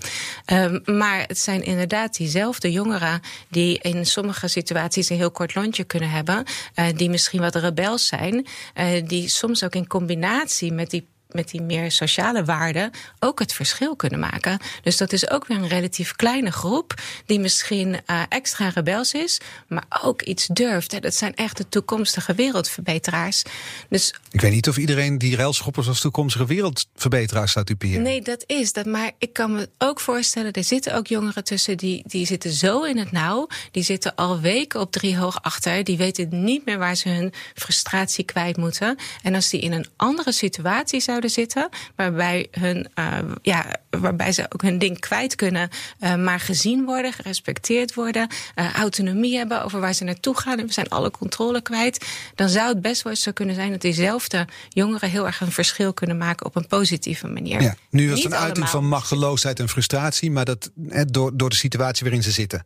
[0.45, 5.84] Um, maar het zijn inderdaad diezelfde jongeren die in sommige situaties een heel kort lontje
[5.84, 6.45] kunnen hebben,
[6.76, 11.49] uh, die misschien wat rebels zijn, uh, die soms ook in combinatie met die met
[11.49, 14.59] die meer sociale waarden ook het verschil kunnen maken.
[14.83, 16.93] Dus dat is ook weer een relatief kleine groep
[17.25, 21.01] die misschien uh, extra rebels is, maar ook iets durft.
[21.01, 23.43] Dat zijn echt de toekomstige wereldverbeteraars.
[23.89, 28.01] Dus, ik weet niet of iedereen die railschoppers als toekomstige wereldverbeteraars staat typeren.
[28.01, 28.85] Nee, dat is dat.
[28.85, 32.83] Maar ik kan me ook voorstellen, er zitten ook jongeren tussen die, die zitten zo
[32.83, 33.47] in het nauw.
[33.71, 35.83] Die zitten al weken op drie hoog achter.
[35.83, 38.97] Die weten niet meer waar ze hun frustratie kwijt moeten.
[39.21, 41.69] En als die in een andere situatie zouden zitten.
[41.95, 47.13] Waarbij, hun, uh, ja, waarbij ze ook hun ding kwijt kunnen, uh, maar gezien worden,
[47.13, 50.59] gerespecteerd worden, uh, autonomie hebben over waar ze naartoe gaan.
[50.59, 52.05] En we zijn alle controle kwijt.
[52.36, 55.93] Dan zou het best wel zo kunnen zijn dat diezelfde jongeren heel erg een verschil
[55.93, 57.62] kunnen maken op een positieve manier.
[57.62, 60.71] Ja, nu was het een uiting van machteloosheid en frustratie, maar dat
[61.07, 62.65] door, door de situatie waarin ze zitten.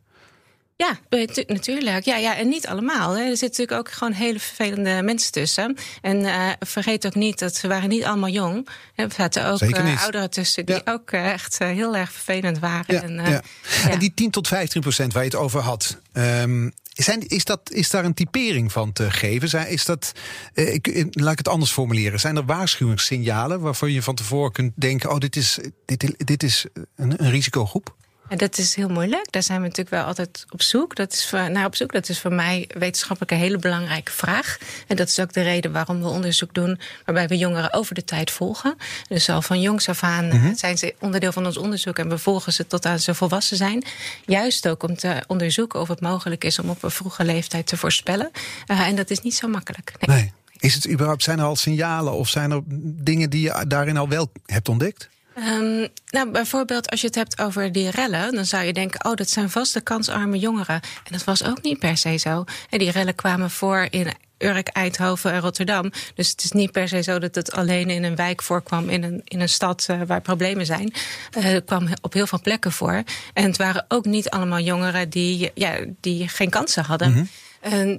[0.78, 0.98] Ja,
[1.46, 2.04] natuurlijk.
[2.04, 3.12] Ja, ja, en niet allemaal.
[3.12, 3.22] Hè.
[3.22, 5.76] Er zitten natuurlijk ook gewoon hele vervelende mensen tussen.
[6.02, 8.68] En uh, vergeet ook niet dat ze waren niet allemaal jong.
[8.94, 12.94] Er zaten ook uh, ouderen tussen die ook uh, echt heel erg vervelend waren.
[12.94, 13.42] Ja, en, ja.
[13.90, 15.98] en, die 10 tot 15 procent waar je het over had.
[16.12, 19.48] Um, zijn, is, dat, is daar een typering van te geven?
[19.48, 20.12] Zijn, is dat,
[20.54, 22.20] ik, laat ik het anders formuleren.
[22.20, 26.66] Zijn er waarschuwingssignalen waarvan je van tevoren kunt denken: oh, dit is, dit, dit is
[26.96, 27.96] een, een risicogroep?
[28.28, 29.32] En dat is heel moeilijk.
[29.32, 30.96] Daar zijn we natuurlijk wel altijd op zoek.
[30.96, 31.92] Dat is voor, nou, op zoek.
[31.92, 34.58] Dat is voor mij wetenschappelijk een hele belangrijke vraag.
[34.86, 38.04] En dat is ook de reden waarom we onderzoek doen waarbij we jongeren over de
[38.04, 38.76] tijd volgen.
[39.08, 40.54] Dus al van jongs af aan mhm.
[40.54, 43.84] zijn ze onderdeel van ons onderzoek en we volgen ze tot aan ze volwassen zijn.
[44.26, 47.76] Juist ook om te onderzoeken of het mogelijk is om op een vroege leeftijd te
[47.76, 48.30] voorspellen.
[48.66, 49.92] Uh, en dat is niet zo makkelijk.
[50.00, 50.16] Nee.
[50.16, 50.32] nee.
[50.58, 54.08] Is het überhaupt, zijn er al signalen of zijn er dingen die je daarin al
[54.08, 55.08] wel hebt ontdekt?
[55.38, 59.14] Um, nou, bijvoorbeeld als je het hebt over die rellen, dan zou je denken: oh,
[59.14, 60.74] dat zijn vaste kansarme jongeren.
[60.74, 62.44] En dat was ook niet per se zo.
[62.70, 65.90] En die rellen kwamen voor in Urk, Eindhoven en Rotterdam.
[66.14, 69.02] Dus het is niet per se zo dat het alleen in een wijk voorkwam, in
[69.02, 70.92] een, in een stad uh, waar problemen zijn.
[71.38, 73.02] Uh, het kwam op heel veel plekken voor.
[73.32, 77.12] En het waren ook niet allemaal jongeren die, ja, die geen kansen hadden.
[77.12, 77.28] Mm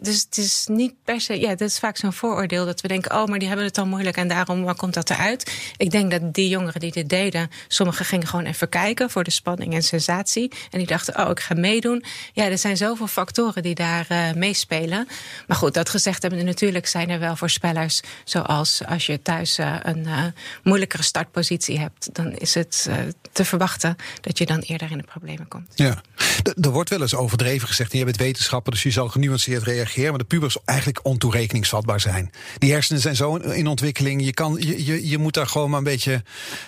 [0.02, 3.12] dus het is niet per se, ja, dat is vaak zo'n vooroordeel dat we denken:
[3.12, 5.52] oh, maar die hebben het al moeilijk en daarom waar komt dat eruit?
[5.78, 9.32] Ik denk dat die jongeren die dit deden, sommigen gingen gewoon even kijken voor de
[9.32, 10.52] spanning en sensatie.
[10.72, 12.04] En die dachten: oh, ik ga meedoen.
[12.34, 15.08] Ja, er zijn zoveel factoren die daar uh, meespelen.
[15.48, 18.02] Maar goed, dat gezegd hebben, natuurlijk zijn er wel voorspellers.
[18.24, 20.24] Zoals als je thuis uh, een uh,
[20.64, 22.90] moeilijkere startpositie hebt, dan is het
[23.32, 25.72] te verwachten dat je dan eerder in de problemen komt.
[25.76, 26.02] Ja,
[26.62, 30.20] er wordt wel eens overdreven gezegd: je bent wetenschapper, dus je zal genuanceerd reageren, maar
[30.20, 32.32] de pubers eigenlijk ontoerekeningsvatbaar zijn.
[32.58, 34.26] Die hersenen zijn zo in ontwikkeling.
[34.26, 36.24] Je, kan, je, je, je moet daar gewoon maar een beetje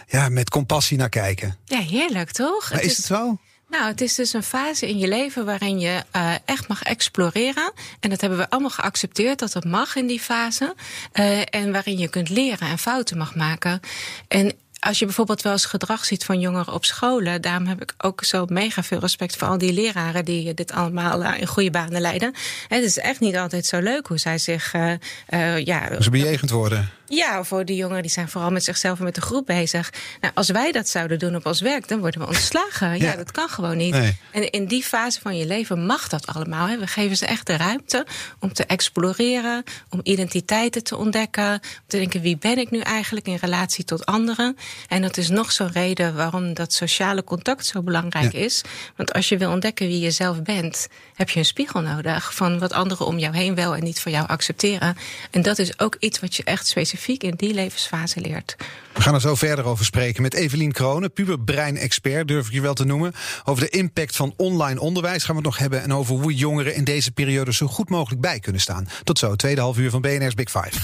[0.07, 1.57] ja, met compassie naar kijken.
[1.65, 2.71] Ja, heerlijk toch?
[2.71, 3.37] Maar is het zo?
[3.71, 7.71] Nou, het is dus een fase in je leven waarin je uh, echt mag exploreren.
[7.99, 10.75] En dat hebben we allemaal geaccepteerd dat dat mag in die fase.
[11.13, 13.79] Uh, en waarin je kunt leren en fouten mag maken.
[14.27, 14.53] En
[14.87, 18.23] als je bijvoorbeeld wel eens gedrag ziet van jongeren op scholen, daarom heb ik ook
[18.23, 22.01] zo mega veel respect voor al die leraren die dit allemaal uh, in goede banen
[22.01, 22.33] leiden.
[22.67, 24.73] Het is echt niet altijd zo leuk hoe zij zich.
[24.73, 24.91] Uh,
[25.29, 26.89] uh, ja, ze bejegend worden.
[27.11, 29.93] Ja, voor die jongeren die zijn vooral met zichzelf en met de groep bezig.
[30.21, 32.99] Nou, als wij dat zouden doen op ons werk, dan worden we ontslagen.
[32.99, 33.95] Ja, dat kan gewoon niet.
[34.31, 36.67] En in die fase van je leven mag dat allemaal.
[36.67, 36.77] Hè.
[36.77, 38.05] We geven ze echt de ruimte
[38.39, 43.27] om te exploreren, om identiteiten te ontdekken, om te denken wie ben ik nu eigenlijk
[43.27, 44.57] in relatie tot anderen.
[44.87, 48.61] En dat is nog zo'n reden waarom dat sociale contact zo belangrijk is.
[48.95, 52.59] Want als je wil ontdekken wie je zelf bent, heb je een spiegel nodig van
[52.59, 54.97] wat anderen om jou heen wel en niet voor jou accepteren.
[55.31, 58.55] En dat is ook iets wat je echt specifiek in die levensfase leert.
[58.93, 62.73] We gaan er zo verder over spreken met Evelien Kronen, puberbrein-expert, durf ik je wel
[62.73, 63.13] te noemen.
[63.43, 65.81] Over de impact van online onderwijs gaan we het nog hebben.
[65.81, 68.87] En over hoe jongeren in deze periode zo goed mogelijk bij kunnen staan.
[69.03, 70.79] Tot zo, tweede half uur van BNR's Big Five.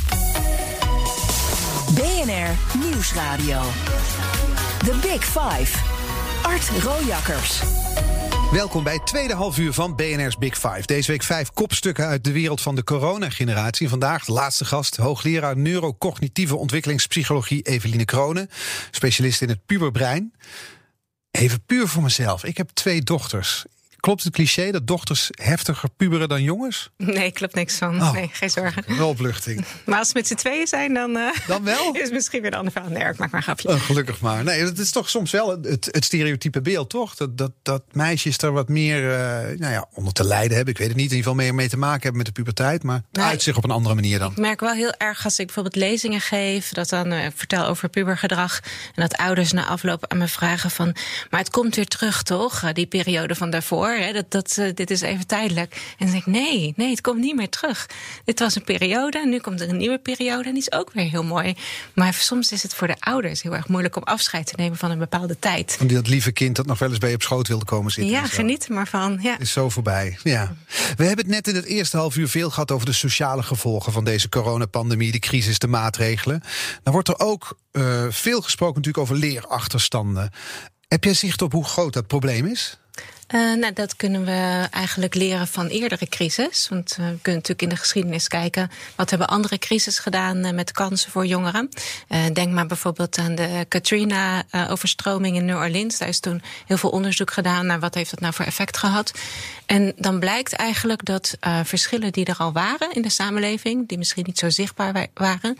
[1.93, 3.61] BNR Nieuwsradio.
[4.77, 5.77] The Big Five.
[6.41, 7.61] Art Rojakkers.
[8.51, 10.81] Welkom bij het tweede halfuur van BNR's Big Five.
[10.85, 13.89] Deze week vijf kopstukken uit de wereld van de coronageneratie.
[13.89, 18.49] Vandaag de laatste gast, hoogleraar neurocognitieve ontwikkelingspsychologie Eveline Kronen.
[18.91, 20.33] Specialist in het puberbrein.
[21.31, 22.43] Even puur voor mezelf.
[22.43, 23.65] Ik heb twee dochters.
[23.99, 26.89] Klopt het cliché dat dochters heftiger puberen dan jongens?
[26.97, 28.01] Nee, klopt niks van.
[28.01, 28.13] Oh.
[28.13, 28.83] Nee, geen zorgen.
[28.97, 29.65] Wel opluchting.
[29.85, 31.91] Maar als ze met z'n tweeën zijn, dan, eh, Dan wel?
[31.95, 32.91] is het misschien weer een ander verhaal.
[32.91, 33.69] Nee, ik maak maar een grapje.
[33.69, 34.43] Oh, gelukkig maar.
[34.43, 37.15] Nee, het is toch soms wel het, het stereotype beeld, toch?
[37.15, 40.73] Dat, dat, dat meisjes er wat meer eh, nou ja, onder te lijden hebben.
[40.73, 41.11] Ik weet het niet.
[41.11, 42.83] In ieder geval meer mee te maken hebben met de puberteit.
[42.83, 43.25] Maar het Nee.
[43.25, 44.31] uit zich op een andere manier dan.
[44.31, 47.89] Ik merk wel heel erg als ik bijvoorbeeld lezingen geef, dat dan eh, vertel over
[47.89, 48.59] pubergedrag.
[48.95, 50.95] En dat ouders na afloop aan me vragen van.
[51.29, 52.73] Maar het komt weer terug, toch?
[52.73, 53.86] Die periode van daarvoor.
[53.95, 54.13] Hè?
[54.13, 55.73] Dat, dat, eh, dit is even tijdelijk.
[55.73, 57.89] En dan denk ik, nee, nee, het komt niet meer terug.
[58.25, 60.43] Dit was een periode en nu komt er een nieuwe periode.
[60.43, 61.55] En die is ook weer heel mooi.
[61.93, 64.91] Maar soms is het voor de ouders heel erg moeilijk om afscheid te nemen van
[64.91, 65.75] een bepaalde tijd.
[65.77, 68.13] Van dat lieve kind dat nog wel eens bij je op schoot wilde komen zitten.
[68.13, 69.19] Ja, geniet er maar van.
[69.21, 69.39] Ja.
[69.39, 70.17] is zo voorbij.
[70.23, 70.55] Ja.
[70.95, 73.91] We hebben het net in het eerste half uur veel gehad over de sociale gevolgen
[73.91, 76.41] van deze coronapandemie, de crisis, de maatregelen.
[76.83, 80.31] Dan wordt er ook eh, veel gesproken natuurlijk over leerachterstanden.
[80.87, 82.79] Heb jij zicht op hoe groot dat probleem is?
[83.27, 86.67] Eh, nou, dat kunnen we eigenlijk leren van eerdere crisis.
[86.69, 88.71] Want eh, we kunnen natuurlijk in de geschiedenis kijken...
[88.95, 91.69] wat hebben andere crisis gedaan eh, met kansen voor jongeren.
[92.33, 95.97] Denk maar bijvoorbeeld aan de Katrina-overstroming in New Orleans.
[95.97, 99.11] Daar is toen heel veel onderzoek gedaan naar wat heeft dat nou voor effect gehad.
[99.65, 103.87] En dan blijkt eigenlijk dat verschillen die er al waren in de samenleving...
[103.87, 105.57] die misschien niet zo zichtbaar wa- waren...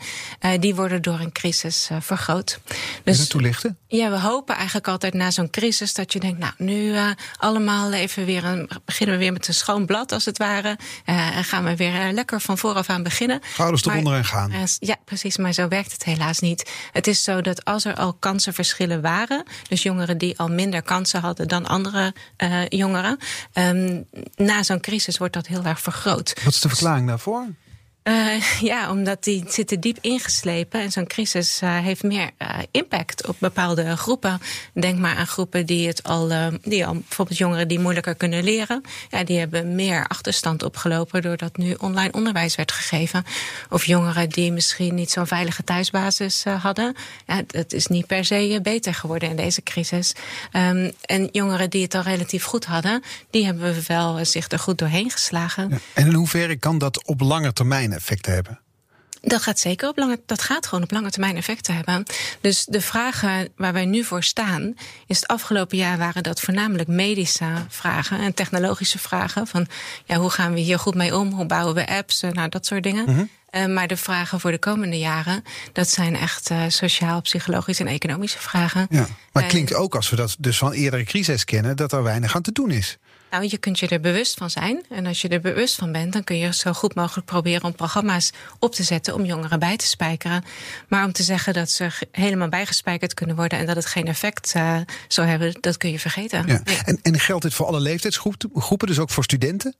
[0.60, 2.58] die worden door een crisis vergroot.
[2.64, 3.78] Kun je dat toelichten?
[3.88, 7.10] Ja, we hopen eigenlijk altijd na zo'n crisis dat je denkt, nou, nu eh,
[7.58, 10.78] allemaal even weer een, beginnen we weer met een schoon blad als het ware.
[11.04, 13.40] Eh, en gaan we weer eh, lekker van vooraf aan beginnen.
[13.52, 14.50] Schouders eronder en gaan.
[14.50, 16.70] eh, ja, precies, maar zo werkt het helaas niet.
[16.92, 21.20] Het is zo dat als er al kansenverschillen waren, dus jongeren die al minder kansen
[21.20, 22.14] hadden dan andere
[22.68, 23.18] jongeren,
[23.52, 24.02] ehm,
[24.36, 26.40] na zo'n crisis wordt dat heel erg vergroot.
[26.44, 27.46] Wat is de verklaring daarvoor?
[28.08, 30.80] Eh, ja, omdat die zitten diep ingeslepen.
[30.80, 34.40] En zo'n crisis eh, heeft meer eh, impact op bepaalde groepen.
[34.72, 36.28] Denk maar aan groepen die het al,
[36.62, 38.82] die al, bijvoorbeeld jongeren die moeilijker kunnen leren.
[39.10, 43.24] Ja, die hebben meer achterstand opgelopen doordat nu online onderwijs werd gegeven.
[43.70, 46.96] Of jongeren die misschien niet zo'n veilige thuisbasis hadden.
[47.26, 50.12] Ja, dat is niet per se beter geworden in deze crisis.
[50.52, 54.78] Ehm, en jongeren die het al relatief goed hadden, die hebben wel zich er goed
[54.78, 55.80] doorheen geslagen.
[55.94, 58.60] En in hoeverre kan dat op lange termijn effecten hebben?
[59.20, 62.04] Dat gaat zeker op lange, dat gaat gewoon op lange termijn effecten hebben.
[62.40, 64.74] Dus de vragen waar wij nu voor staan,
[65.06, 69.46] is het afgelopen jaar waren dat voornamelijk medische vragen en technologische vragen.
[69.46, 69.66] Van
[70.04, 71.32] ja, hoe gaan we hier goed mee om?
[71.32, 72.22] Hoe bouwen we apps?
[72.22, 73.30] Eh, Nou, dat soort dingen.
[73.50, 77.90] Eh, maar de vragen voor de komende jaren, dat zijn echt eh, sociaal, psychologische en
[77.92, 78.86] economische vragen.
[78.90, 78.98] Ja.
[79.00, 82.02] Maar het Eh, klinkt ook, als we dat dus van eerdere crisis kennen, dat er
[82.02, 82.98] weinig aan te doen is.
[83.30, 84.84] Nou, je kunt je er bewust van zijn.
[84.88, 87.74] En als je er bewust van bent, dan kun je zo goed mogelijk proberen om
[87.74, 90.44] programma's op te zetten om jongeren bij te spijkeren.
[90.88, 94.52] Maar om te zeggen dat ze helemaal bijgespijkerd kunnen worden en dat het geen effect
[94.54, 94.76] eh,
[95.08, 96.46] zou hebben, dat kun je vergeten.
[96.46, 96.62] Ja.
[96.84, 99.74] En, en geldt dit voor alle leeftijdsgroepen, groepen, dus ook voor studenten?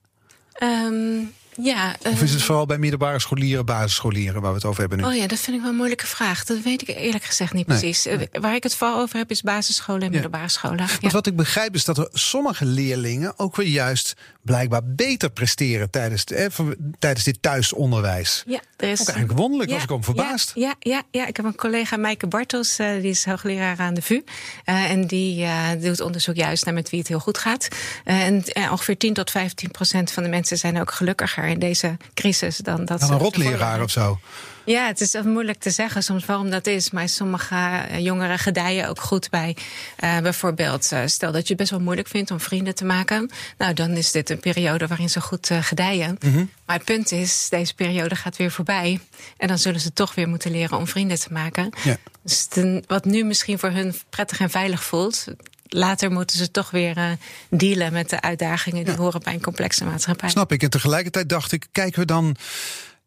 [0.52, 1.24] Ehm,
[1.62, 4.98] ja, Of eh, is het vooral bij middelbare scholieren, basisscholieren waar we het over hebben
[4.98, 5.04] nu?
[5.04, 6.44] Oh ja, dat vind ik wel een moeilijke vraag.
[6.44, 8.06] Dat weet ik eerlijk gezegd niet Nee, precies.
[8.06, 10.86] Eh, Waar ik het vooral over heb is basisscholen en middelbare scholen.
[11.00, 11.10] Ja.
[11.10, 16.24] Wat ik begrijp is dat er sommige leerlingen ook weer juist blijkbaar beter presteren tijdens,
[16.24, 16.66] de, eh,
[16.98, 18.42] tijdens dit thuisonderwijs.
[18.46, 20.52] Ja, er is Ook eigenlijk wonderlijk, was ik om verbaasd.
[20.54, 24.02] Ja, ja, ja, ik heb een collega, Maaike Bartels, eh, die is hoogleraar aan de
[24.02, 24.22] VU.
[24.64, 25.46] En die
[25.80, 27.68] doet onderzoek juist naar met wie het heel goed gaat.
[28.04, 32.56] En ongeveer 10 tot 15 procent van de mensen zijn ook gelukkiger in deze crisis
[32.56, 34.18] dan dat Dan een rotleraar of zo.
[34.64, 36.90] Ja, het is moeilijk te zeggen soms waarom dat is.
[36.90, 39.56] Maar sommige eh, jongeren gedijen ook goed bij.
[39.96, 43.30] eh, bijvoorbeeld, eh, stel dat je het best wel moeilijk vindt om vrienden te maken.
[43.58, 46.16] Nou, dan is dit een periode waarin ze goed eh, gedijen.
[46.20, 46.44] Mhm.
[46.66, 49.00] Maar het punt is, deze periode gaat weer voorbij.
[49.36, 51.70] En dan zullen ze toch weer moeten leren om vrienden te maken.
[51.82, 51.96] Ja.
[52.22, 55.24] Dus ten- wat nu misschien voor hun prettig en veilig voelt.
[55.68, 57.10] Later moeten ze toch weer eh,
[57.50, 60.28] dealen met de uitdagingen die horen bij een complexe maatschappij.
[60.28, 60.62] Snap ik.
[60.62, 62.36] En tegelijkertijd dacht ik, kijken we dan,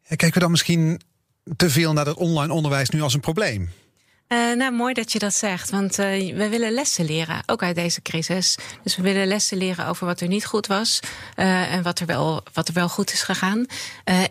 [0.06, 1.00] kijken we dan misschien
[1.56, 3.70] te veel naar dat online onderwijs nu als een probleem?
[4.32, 5.70] Eh, nou, mooi dat je dat zegt.
[5.70, 8.56] Want eh, we willen lessen leren, ook uit deze crisis.
[8.82, 11.00] Dus we willen lessen leren over wat er niet goed was
[11.34, 13.66] eh, en wat er, wel, wat er wel goed is gegaan.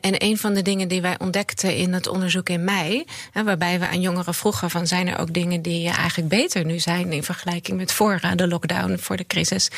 [0.02, 3.88] En een van de dingen die wij ontdekten in het onderzoek in mei, waarbij we
[3.88, 7.78] aan jongeren vroegen van zijn er ook dingen die eigenlijk beter nu zijn in vergelijking
[7.78, 9.70] met voor de lockdown, voor de crisis.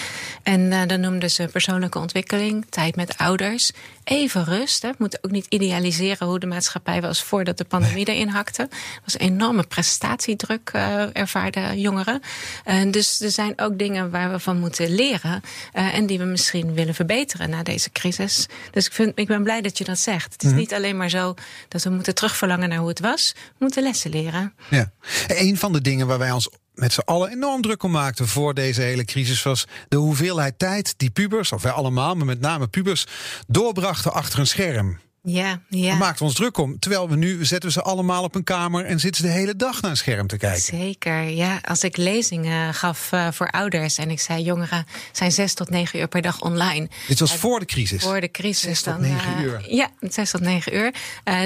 [0.43, 3.71] En dan noemden ze persoonlijke ontwikkeling, tijd met ouders
[4.03, 4.81] even rust.
[4.81, 4.89] Hè.
[4.89, 8.61] We moeten ook niet idealiseren hoe de maatschappij was voordat de pandemie erin hakte.
[8.61, 12.21] Er was enorme prestatiedruk, uh, ervaarden jongeren.
[12.65, 15.41] Uh, dus er zijn ook dingen waar we van moeten leren.
[15.73, 18.47] Uh, en die we misschien willen verbeteren na deze crisis.
[18.71, 20.33] Dus ik, vind, ik ben blij dat je dat zegt.
[20.33, 20.59] Het is mm -hmm.
[20.59, 21.33] niet alleen maar zo
[21.67, 23.33] dat we moeten terugverlangen naar hoe het was.
[23.35, 24.53] We moeten lessen leren.
[24.69, 24.91] Ja.
[25.27, 28.53] Een van de dingen waar wij ons met z'n allen enorm druk om maakten voor
[28.53, 32.67] deze hele crisis was de hoeveelheid tijd die pubers, of wij allemaal, maar met name
[32.67, 33.07] pubers,
[33.47, 34.99] doorbrachten achter een scherm.
[35.25, 35.91] Ja, ja.
[35.91, 36.79] We maakten ons druk om.
[36.79, 39.55] Terwijl we nu zetten we ze allemaal op een kamer en zitten ze de hele
[39.55, 40.61] dag naar een scherm te kijken.
[40.61, 41.59] Zeker, ja.
[41.61, 45.99] Als ik lezingen gaf uh, voor ouders en ik zei jongeren zijn zes tot negen
[45.99, 46.89] uur per dag online.
[47.07, 48.03] Dit was uh, voor de crisis?
[48.03, 48.61] Voor de crisis.
[48.61, 49.65] Zes tot dan, negen uh, uur?
[49.67, 50.93] Ja, zes tot negen uur.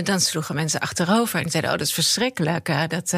[0.04, 2.90] dan sloegen mensen achterover en zeiden, oh dat is verschrikkelijk.
[2.90, 3.10] dat,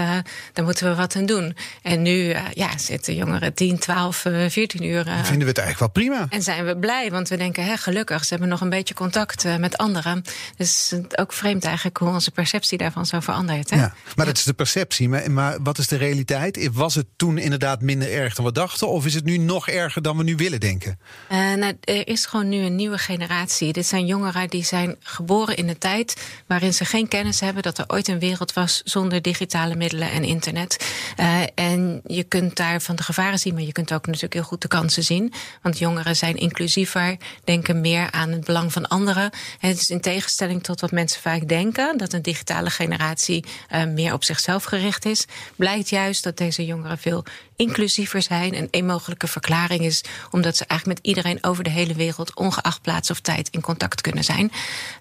[0.53, 1.55] daar moeten we wat aan doen.
[1.81, 5.03] En nu ja, zitten jongeren 10, 12, 14 uur.
[5.03, 6.25] Dan vinden we het eigenlijk wel prima.
[6.29, 9.57] En zijn we blij, want we denken, hè, gelukkig, ze hebben nog een beetje contact
[9.57, 10.23] met anderen.
[10.55, 13.69] Dus het is ook vreemd eigenlijk hoe onze perceptie daarvan zo verandert.
[13.69, 13.75] Hè?
[13.75, 15.09] Ja, maar dat is de perceptie.
[15.09, 16.69] Maar, maar wat is de realiteit?
[16.71, 18.87] Was het toen inderdaad minder erg dan we dachten?
[18.87, 20.99] Of is het nu nog erger dan we nu willen denken?
[21.31, 23.73] Uh, nou, er is gewoon nu een nieuwe generatie.
[23.73, 27.77] Dit zijn jongeren die zijn geboren in een tijd waarin ze geen kennis hebben dat
[27.77, 30.85] er ooit een wereld was zonder digitale middelen en internet.
[31.19, 34.43] Uh, en je kunt daar van de gevaren zien, maar je kunt ook natuurlijk heel
[34.43, 35.33] goed de kansen zien.
[35.61, 39.31] Want jongeren zijn inclusiever, denken meer aan het belang van anderen.
[39.59, 44.13] Het is in tegenstelling tot wat mensen vaak denken, dat een digitale generatie uh, meer
[44.13, 45.25] op zichzelf gericht is,
[45.55, 47.23] blijkt juist dat deze jongeren veel
[47.55, 48.53] inclusiever zijn.
[48.53, 52.81] En een mogelijke verklaring is omdat ze eigenlijk met iedereen over de hele wereld, ongeacht
[52.81, 54.51] plaats of tijd, in contact kunnen zijn.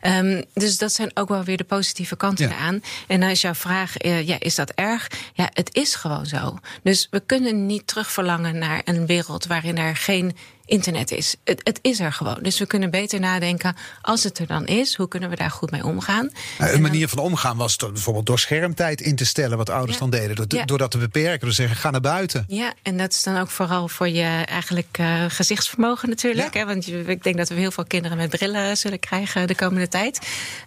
[0.02, 2.56] Um, dus dat zijn ook wel weer de positieve kanten ja.
[2.56, 2.80] aan.
[3.06, 5.10] En is jouw vraag, uh, ja, is dat erg?
[5.34, 6.58] Ja, het is gewoon zo.
[6.82, 10.36] Dus we kunnen niet terugverlangen naar een wereld waarin er geen
[10.68, 11.36] internet is.
[11.44, 12.38] Het, het, is er gewoon.
[12.42, 15.70] Dus we kunnen beter nadenken, als het er dan is, hoe kunnen we daar goed
[15.70, 16.30] mee omgaan?
[16.58, 19.98] Nou, een manier van omgaan was bijvoorbeeld door schermtijd in te stellen, wat ouders ja.
[19.98, 20.36] dan deden.
[20.36, 20.64] Door, ja.
[20.64, 22.44] door, dat te beperken, door te zeggen, ga naar buiten.
[22.48, 26.54] Ja, en dat is dan ook vooral voor je eigenlijk uh, gezichtsvermogen natuurlijk.
[26.54, 26.60] Ja.
[26.60, 26.66] Hè?
[26.66, 30.18] Want ik denk dat we heel veel kinderen met brillen zullen krijgen de komende tijd.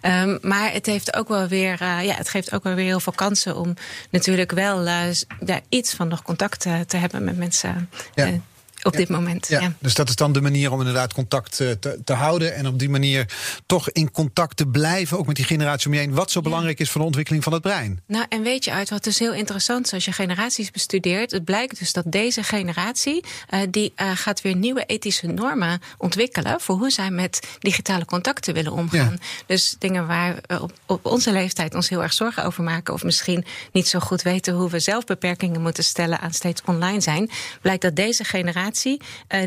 [0.02, 3.00] Um, maar het heeft ook wel weer, uh, ja, het geeft ook wel weer heel
[3.00, 3.74] veel kansen om
[4.10, 5.02] natuurlijk wel uh,
[5.46, 7.90] ja, iets van nog contact te hebben met mensen.
[8.14, 8.40] Ja
[8.82, 9.48] op dit moment.
[9.48, 12.54] Ja, ja, Dus dat is dan de manier om inderdaad contact te, te, houden.
[12.54, 13.26] En op die manier
[13.66, 15.18] toch in contact te blijven.
[15.18, 16.14] Ook met die generatie om je heen.
[16.14, 18.00] Wat zo belangrijk is voor de ontwikkeling van het brein.
[18.06, 21.30] Nou, en weet je uit wat dus heel interessant is als je generaties bestudeert.
[21.30, 23.24] Het blijkt dus dat deze generatie.
[23.50, 26.60] Uh, die uh, gaat weer nieuwe ethische normen ontwikkelen.
[26.60, 29.18] voor hoe zij met digitale contacten willen omgaan.
[29.20, 29.26] Ja.
[29.46, 32.94] Dus dingen waar we op, op onze leeftijd ons heel erg zorgen over maken.
[32.94, 37.00] of misschien niet zo goed weten hoe we zelf beperkingen moeten stellen aan steeds online
[37.00, 37.30] zijn.
[37.60, 38.98] blijkt dat deze generatie uh,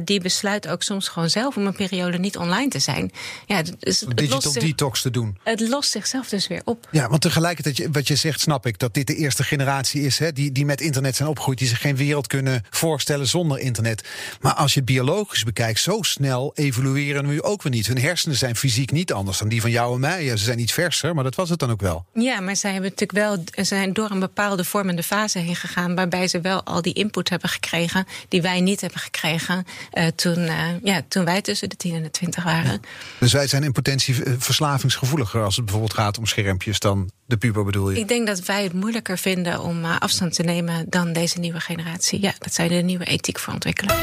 [0.04, 3.12] die besluit ook soms gewoon zelf om een periode niet online te zijn.
[3.46, 5.38] Ja, dus het Digital lost detox te doen.
[5.44, 6.88] Het lost zichzelf dus weer op.
[6.92, 10.32] Ja, want tegelijkertijd, wat je zegt, snap ik dat dit de eerste generatie is hè,
[10.32, 14.08] die, die met internet zijn opgegroeid, die zich geen wereld kunnen voorstellen zonder internet.
[14.42, 17.88] Maar als je het biologisch bekijkt, zo snel evolueren we ook weer niet.
[17.88, 20.24] Hun hersenen zijn fysiek niet anders dan die van jou en mij.
[20.24, 22.06] Ja, ze zijn iets verser, maar dat was het dan ook wel.
[22.14, 25.96] Ja, maar zij hebben natuurlijk wel, ze zijn door een bepaalde vormende fase heen gegaan,
[25.96, 30.08] waarbij ze wel al die input hebben gekregen die wij niet hebben gekregen gekregen uh,
[30.08, 32.72] toen, uh, ja, toen wij tussen de 10 en de 20 waren.
[32.72, 32.80] Ja.
[33.20, 37.64] Dus wij zijn in potentie verslavingsgevoeliger als het bijvoorbeeld gaat om schermpjes dan de puber
[37.64, 38.00] bedoel je?
[38.00, 41.60] Ik denk dat wij het moeilijker vinden om uh, afstand te nemen dan deze nieuwe
[41.60, 42.22] generatie.
[42.22, 43.96] Ja, dat zij de nieuwe ethiek voor ontwikkelen.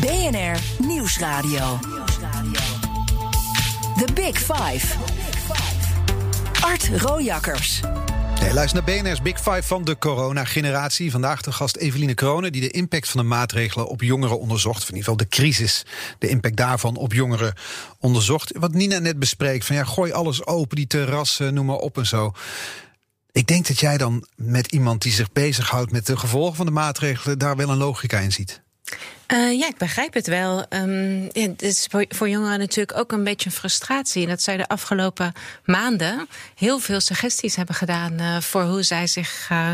[0.00, 1.78] BNR Nieuwsradio.
[3.96, 4.96] The Big Five.
[6.60, 7.80] Art Rojakkers.
[8.44, 11.10] Nee, luister naar BNR's Big Five van de corona-generatie.
[11.10, 14.82] Vandaag de gast Eveline Kronen, die de impact van de maatregelen op jongeren onderzocht.
[14.82, 15.84] Of in ieder geval de crisis,
[16.18, 17.54] de impact daarvan op jongeren
[17.98, 18.52] onderzocht.
[18.58, 22.06] Wat Nina net bespreekt, van ja, gooi alles open, die terrassen, noem maar op en
[22.06, 22.32] zo.
[23.32, 26.72] Ik denk dat jij dan met iemand die zich bezighoudt met de gevolgen van de
[26.72, 28.63] maatregelen, daar wel een logica in ziet.
[29.28, 30.64] Uh, ja, ik begrijp het wel.
[30.68, 34.26] Um, ja, het is voor, voor, jongeren natuurlijk ook een beetje een frustratie.
[34.26, 35.32] Dat zij de afgelopen
[35.64, 39.70] maanden heel veel suggesties hebben gedaan uh, voor hoe zij zich uh,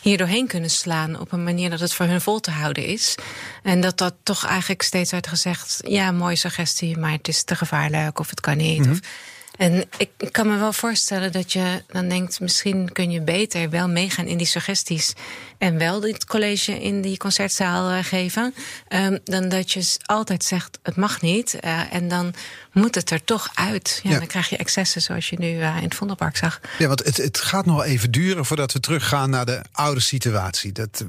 [0.00, 1.20] hier doorheen kunnen slaan.
[1.20, 3.14] Op een manier dat het voor hun vol te houden is.
[3.62, 7.56] En dat dat toch eigenlijk steeds werd gezegd: ja, mooie suggestie, maar het is te
[7.56, 8.78] gevaarlijk of het kan niet.
[8.78, 8.92] Mm -hmm.
[8.92, 9.00] of,
[9.56, 13.88] En ik kan me wel voorstellen dat je dan denkt, misschien kun je beter wel
[13.88, 15.12] meegaan in die suggesties
[15.62, 18.54] en wel dit college in die concertzaal uh, geven,
[18.88, 22.34] um, dan dat je altijd zegt het mag niet uh, en dan
[22.72, 24.00] moet het er toch uit.
[24.02, 24.18] Ja, ja.
[24.18, 26.60] Dan krijg je excessen zoals je nu uh, in het Vondelpark zag.
[26.78, 30.72] Ja, want het, het gaat nog even duren voordat we teruggaan naar de oude situatie.
[30.72, 31.04] Dat,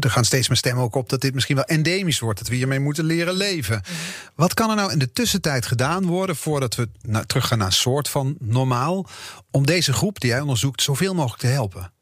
[0.00, 2.54] er gaan steeds meer stemmen ook op dat dit misschien wel endemisch wordt, dat we
[2.54, 3.82] hiermee moeten leren leven.
[3.88, 3.96] Mm.
[4.34, 6.88] Wat kan er nou in de tussentijd gedaan worden voordat we
[7.26, 9.06] teruggaan naar een soort van normaal,
[9.50, 11.92] om deze groep die jij onderzoekt zoveel mogelijk te helpen?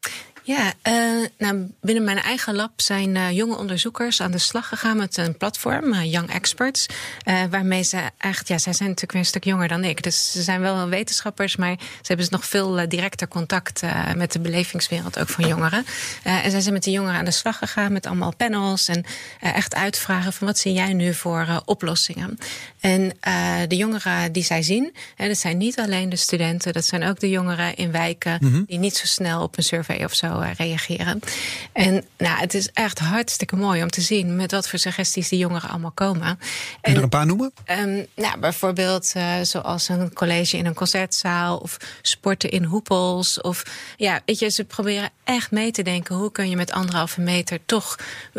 [0.45, 4.97] Ja, uh, nou, binnen mijn eigen lab zijn uh, jonge onderzoekers aan de slag gegaan
[4.97, 6.85] met een platform, uh, Young Experts.
[7.49, 10.03] waarmee ze echt, ja, zij zijn natuurlijk weer een stuk jonger dan ik.
[10.03, 13.81] Dus ze zijn wel wetenschappers, maar ze hebben dus nog veel directer contact
[14.15, 15.85] met de belevingswereld ook van jongeren.
[16.23, 19.05] en zij zijn met die jongeren aan de slag gegaan met allemaal panels en
[19.39, 22.37] echt uitvragen van wat zie jij nu voor oplossingen.
[22.79, 23.17] En
[23.67, 27.19] de jongeren die zij zien, hè, dat zijn niet alleen de studenten, dat zijn ook
[27.19, 28.63] de jongeren in wijken mm -hmm.
[28.67, 31.19] die niet zo snel op een survey of zo reageren.
[31.71, 35.39] En nou, het is echt hartstikke mooi om te zien met wat voor suggesties die
[35.39, 36.37] jongeren allemaal komen.
[36.81, 37.51] Kun je er een paar noemen?
[37.65, 43.41] Um, nou, bijvoorbeeld uh, zoals een college in een concertzaal of sporten in hoepels.
[43.41, 43.63] Of
[43.97, 47.59] ja, weet je, ze proberen echt mee te denken hoe kun je met anderhalve meter
[47.65, 47.95] toch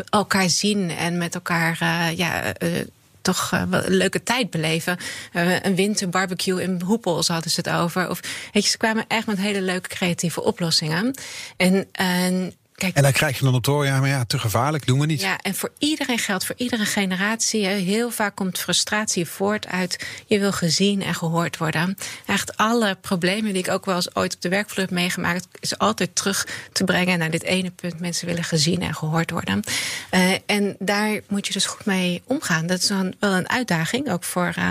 [0.09, 2.81] elkaar zien en met elkaar uh, ja, uh,
[3.27, 4.97] toch uh, een leuke tijd beleven.
[5.33, 8.09] Uh, een winterbarbecue in Hoepels hadden ze het over.
[8.09, 8.19] Of,
[8.53, 11.15] weet je, ze kwamen echt met hele leuke creatieve oplossingen.
[11.57, 14.85] En, en Kijk, en dan krijg je dan op door, ja, maar ja, te gevaarlijk,
[14.85, 15.21] doen we niet.
[15.21, 17.65] Ja, en voor iedereen geldt, voor iedere generatie.
[17.65, 21.97] Heel vaak komt frustratie voort uit je wil gezien en gehoord worden.
[22.25, 25.77] Echt alle problemen die ik ook wel eens ooit op de werkvloer heb meegemaakt, is
[25.77, 27.99] altijd terug te brengen naar dit ene punt.
[27.99, 29.63] Mensen willen gezien en gehoord worden.
[30.11, 32.67] Uh, en daar moet je dus goed mee omgaan.
[32.67, 34.69] Dat is dan wel een uitdaging, ook voor uh,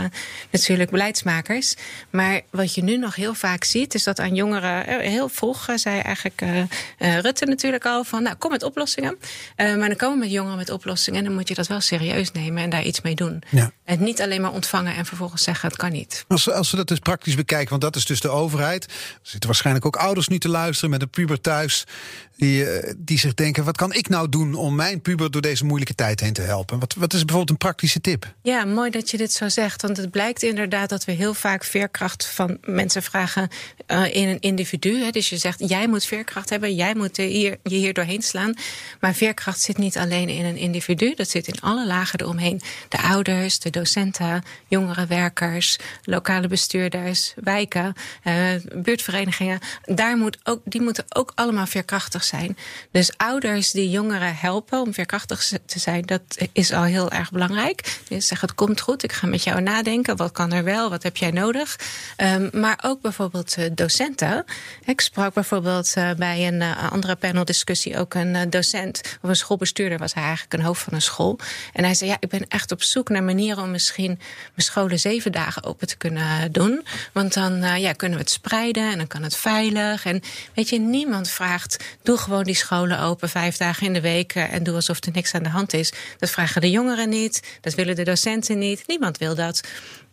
[0.50, 1.74] natuurlijk beleidsmakers.
[2.10, 5.68] Maar wat je nu nog heel vaak ziet, is dat aan jongeren, uh, heel vroeg
[5.74, 6.42] zei eigenlijk
[6.98, 9.16] Rutte natuurlijk al van, nou, kom met oplossingen.
[9.56, 11.18] Uh, maar dan komen we met jongeren met oplossingen.
[11.18, 13.42] En dan moet je dat wel serieus nemen en daar iets mee doen.
[13.50, 13.70] Ja.
[13.84, 16.24] En niet alleen maar ontvangen en vervolgens zeggen, het kan niet.
[16.28, 18.84] Als we, als we dat dus praktisch bekijken, want dat is dus de overheid.
[18.84, 18.90] Er
[19.22, 21.84] zitten waarschijnlijk ook ouders nu te luisteren met een puber thuis.
[22.36, 25.64] Die, uh, die zich denken, wat kan ik nou doen om mijn puber door deze
[25.64, 26.78] moeilijke tijd heen te helpen?
[26.78, 28.34] Wat, wat is bijvoorbeeld een praktische tip?
[28.42, 29.82] Ja, mooi dat je dit zo zegt.
[29.82, 33.48] Want het blijkt inderdaad dat we heel vaak veerkracht van mensen vragen
[33.86, 35.02] uh, in een individu.
[35.02, 35.10] Hè.
[35.10, 38.54] Dus je zegt, jij moet veerkracht hebben, jij moet hier, je hier doorheen slaan.
[39.00, 42.60] Maar veerkracht zit niet alleen in een individu, dat zit in alle lagen eromheen.
[42.88, 48.34] De ouders, de docenten, jongerenwerkers, lokale bestuurders, wijken, uh,
[48.74, 49.58] buurtverenigingen.
[49.84, 52.56] Daar moet ook, die moeten ook allemaal veerkrachtig zijn.
[52.90, 56.22] Dus ouders die jongeren helpen om veerkrachtig te zijn, dat
[56.52, 57.98] is al heel erg belangrijk.
[58.08, 60.16] Dus zeg, het komt goed, ik ga met jou nadenken.
[60.16, 61.76] Wat kan er wel, wat heb jij nodig?
[62.16, 64.44] Um, maar ook bijvoorbeeld uh, docenten.
[64.84, 69.98] Ik sprak bijvoorbeeld uh, bij een uh, andere paneldiscussie ook een docent of een schoolbestuurder,
[69.98, 71.38] was hij eigenlijk een hoofd van een school.
[71.72, 74.18] En hij zei: Ja, ik ben echt op zoek naar manieren om misschien
[74.54, 76.86] mijn scholen zeven dagen open te kunnen doen.
[77.12, 80.04] Want dan ja, kunnen we het spreiden en dan kan het veilig.
[80.04, 80.22] En
[80.54, 84.52] weet je, niemand vraagt: doe gewoon die scholen open vijf dagen in de week uh,
[84.52, 85.92] en doe alsof er niks aan de hand is.
[86.18, 88.82] Dat vragen de jongeren niet, dat willen de docenten niet.
[88.86, 89.60] Niemand wil dat.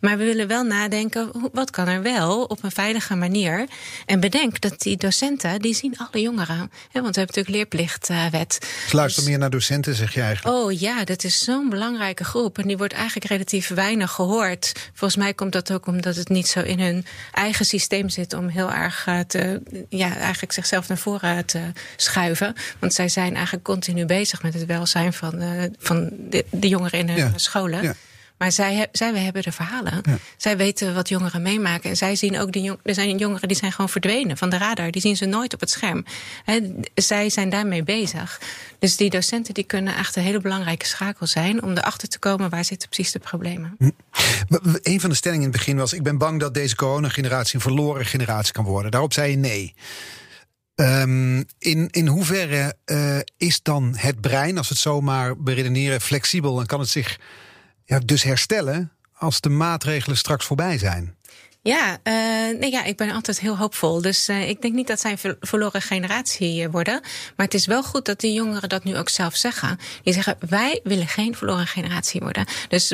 [0.04, 3.66] Maar we willen wel nadenken, wat kan er wel op een veilige manier?
[4.06, 6.58] En bedenk dat die docenten, die zien alle jongeren.
[6.58, 8.58] want we hebben natuurlijk leerplichtwet.
[8.82, 10.56] Dus luister dus, meer naar docenten, zeg je eigenlijk?
[10.56, 12.58] Oh ja, dat is zo'n belangrijke groep.
[12.58, 14.72] En die wordt eigenlijk relatief weinig gehoord.
[14.92, 18.32] Volgens mij komt dat ook omdat het niet zo in hun eigen systeem zit...
[18.32, 21.60] om heel erg te, ja, eigenlijk zichzelf naar voren te
[21.96, 22.54] schuiven.
[22.78, 26.98] Want zij zijn eigenlijk continu bezig met het welzijn van, uh, van de, de, jongeren
[26.98, 27.32] in hun ja.
[27.36, 27.82] scholen.
[27.82, 27.94] Ja.
[28.38, 30.00] Maar zij, zij hebben de verhalen.
[30.02, 30.18] Ja.
[30.36, 31.90] Zij weten wat jongeren meemaken.
[31.90, 34.58] En zij zien ook die jong, er zijn jongeren die zijn gewoon verdwenen van de
[34.58, 34.90] radar.
[34.90, 36.04] Die zien ze nooit op het scherm.
[36.44, 38.40] He, zij zijn daarmee bezig.
[38.78, 42.50] Dus die docenten die kunnen echt een hele belangrijke schakel zijn om erachter te komen
[42.50, 43.76] waar zitten precies de problemen.
[43.78, 43.90] Hm.
[44.82, 47.60] Een van de stellingen in het begin was: ik ben bang dat deze coronageneratie een
[47.60, 48.90] verloren generatie kan worden.
[48.90, 49.74] Daarop zei je nee.
[50.76, 56.60] Um, in, in hoeverre uh, is dan het brein, als we het zomaar beredeneren, flexibel
[56.60, 57.18] en kan het zich
[57.84, 61.16] ja, dus herstellen als de maatregelen straks voorbij zijn?
[61.64, 64.00] Ja, uh, nee, ja, ik ben altijd heel hoopvol.
[64.00, 67.00] Dus uh, ik denk niet dat zij een ver verloren generatie worden.
[67.36, 69.78] Maar het is wel goed dat die jongeren dat nu ook zelf zeggen.
[70.02, 72.46] Die zeggen, wij willen geen verloren generatie worden.
[72.68, 72.92] Dus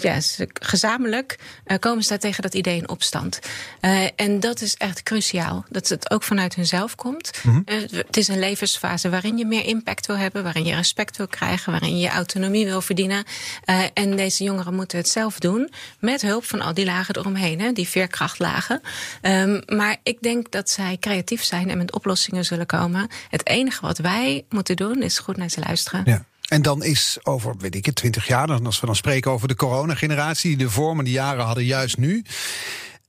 [0.00, 0.18] ja,
[0.60, 1.38] gezamenlijk
[1.80, 3.38] komen ze daar tegen dat idee in opstand.
[4.16, 5.64] en dat is echt cruciaal.
[5.68, 7.30] Dat het ook vanuit hunzelf komt.
[7.42, 7.62] Mm -hmm.
[7.96, 10.42] het is een levensfase waarin je meer impact wil hebben.
[10.42, 11.72] Waarin je respect wil krijgen.
[11.72, 13.24] Waarin je je autonomie wil verdienen.
[13.94, 15.70] en deze jongeren moeten het zelf doen.
[15.98, 17.60] Met hulp van al die lagen eromheen.
[17.60, 18.80] Hè, die veerkracht lagen.
[19.22, 23.08] Um, maar ik denk dat zij creatief zijn en met oplossingen zullen komen.
[23.28, 26.02] Het enige wat wij moeten doen is goed naar ze luisteren.
[26.04, 26.24] Ja.
[26.48, 29.54] En dan is over, weet ik het, twintig jaar, als we dan spreken over de
[29.54, 32.24] coronageneratie, die de vormende jaren hadden juist nu.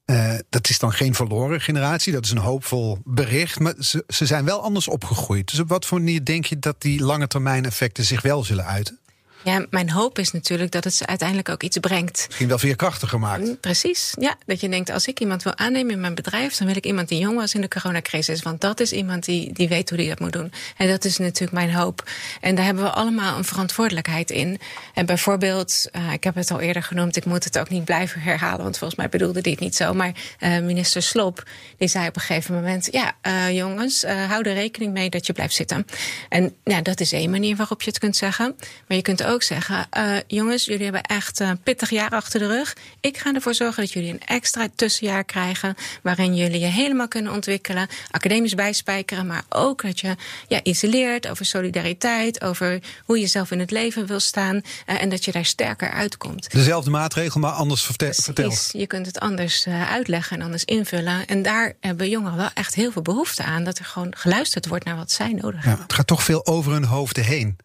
[0.05, 3.59] Uh, dat is dan geen verloren generatie, dat is een hoopvol bericht.
[3.59, 5.49] Maar ze, ze zijn wel anders opgegroeid.
[5.49, 8.65] Dus op wat voor manier denk je dat die lange termijn effecten zich wel zullen
[8.65, 8.99] uiten?
[9.43, 12.23] Ja, mijn hoop is natuurlijk dat het ze uiteindelijk ook iets brengt.
[12.27, 13.43] Misschien wel veerkrachtiger maakt.
[13.43, 14.35] Mm, precies, ja.
[14.45, 16.55] Dat je denkt, als ik iemand wil aannemen in mijn bedrijf...
[16.55, 18.41] dan wil ik iemand die jong was in de coronacrisis.
[18.41, 20.51] Want dat is iemand die, die weet hoe die dat moet doen.
[20.77, 22.09] En dat is natuurlijk mijn hoop.
[22.41, 24.59] En daar hebben we allemaal een verantwoordelijkheid in.
[24.93, 27.15] En bijvoorbeeld, uh, ik heb het al eerder genoemd...
[27.15, 29.93] ik moet het ook niet blijven herhalen, want volgens mij bedoelde die het niet zo.
[29.93, 31.43] Maar uh, minister Slop,
[31.77, 32.87] die zei op een gegeven moment...
[32.91, 35.85] ja, uh, jongens, hou er rekening mee dat je blijft zitten.
[36.29, 38.55] En ja, dat is één manier waarop je het kunt zeggen.
[38.87, 42.47] Maar je kunt ook zeggen: uh, jongens, jullie hebben echt een pittig jaar achter de
[42.47, 42.75] rug.
[42.99, 45.75] Ik ga ervoor zorgen dat jullie een extra tussenjaar krijgen.
[46.01, 47.87] waarin jullie je helemaal kunnen ontwikkelen.
[48.11, 50.15] Academisch bijspijkeren, maar ook dat je
[50.47, 52.43] ja, isoleert over solidariteit.
[52.43, 54.55] over hoe je zelf in het leven wil staan.
[54.55, 56.51] Uh, en dat je daar sterker uitkomt.
[56.51, 58.57] Dezelfde maatregel, maar anders vertellen.
[58.71, 61.25] Je kunt het anders uitleggen en anders invullen.
[61.25, 63.63] En daar hebben jongeren wel echt heel veel behoefte aan.
[63.63, 65.83] Dat er gewoon geluisterd wordt naar wat zij nodig hebben.
[65.83, 67.57] het gaat toch veel over hun hoofden heen.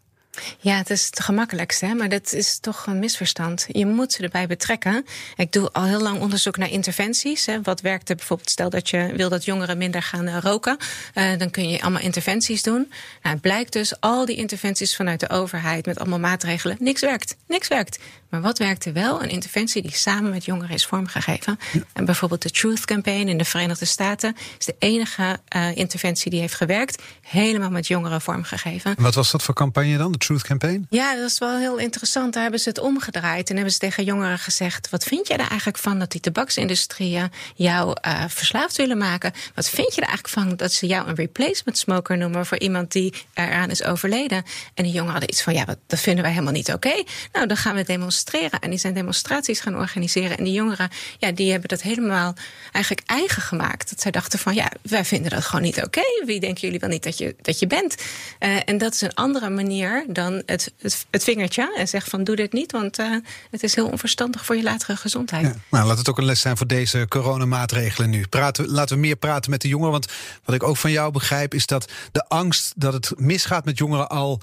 [0.58, 3.66] Ja, het is het gemakkelijkste, maar dat is toch een misverstand.
[3.68, 5.06] Je moet ze erbij betrekken.
[5.36, 7.46] Ik doe al heel lang onderzoek naar interventies.
[7.46, 7.62] Hè.
[7.62, 8.50] Wat werkt er bijvoorbeeld?
[8.50, 10.76] Stel dat je wil dat jongeren minder gaan uh, roken.
[11.14, 12.92] Uh, dan kun je allemaal interventies doen.
[13.22, 15.86] Nou, het blijkt dus, al die interventies vanuit de overheid...
[15.86, 17.36] met allemaal maatregelen, niks werkt.
[17.48, 17.98] Niks werkt.
[18.34, 19.22] Maar wat werkte wel?
[19.22, 21.58] Een interventie die samen met jongeren is vormgegeven.
[21.92, 24.36] En bijvoorbeeld de Truth Campaign in de Verenigde Staten...
[24.58, 27.02] is de enige uh, interventie die heeft gewerkt.
[27.20, 28.96] Helemaal met jongeren vormgegeven.
[28.96, 30.16] En wat was dat voor campagne dan?
[30.16, 30.86] Truth Campaign?
[30.90, 32.32] Ja, dat is wel heel interessant.
[32.32, 35.48] Daar hebben ze het omgedraaid en hebben ze tegen jongeren gezegd: Wat vind jij er
[35.48, 37.20] eigenlijk van dat die tabaksindustrie
[37.54, 39.32] jou uh, verslaafd willen maken?
[39.54, 42.92] Wat vind je er eigenlijk van dat ze jou een replacement smoker noemen voor iemand
[42.92, 44.42] die eraan is overleden?
[44.74, 46.88] En die jongeren hadden iets van: Ja, dat vinden wij helemaal niet oké.
[46.88, 47.06] Okay.
[47.32, 48.22] Nou, dan gaan we demonstreren.
[48.32, 50.38] En die zijn demonstraties gaan organiseren.
[50.38, 52.34] En die jongeren, ja, die hebben dat helemaal
[52.72, 53.90] eigenlijk eigen gemaakt.
[53.90, 56.02] Dat zij dachten van: Ja, wij vinden dat gewoon niet oké.
[56.26, 57.94] Wie denken jullie wel niet dat je, dat je bent?
[58.40, 60.72] Uh, en dat is een andere manier dan het,
[61.10, 63.16] het, vingertje en zeg van doe dit niet, want uh,
[63.50, 65.56] het is heel onverstandig voor je latere gezondheid.
[65.70, 68.26] Nou, laat het ook een les zijn voor deze coronamaatregelen nu.
[68.26, 70.12] Praten, laten we meer praten met de jongeren, want
[70.44, 74.08] wat ik ook van jou begrijp is dat de angst dat het misgaat met jongeren
[74.08, 74.40] al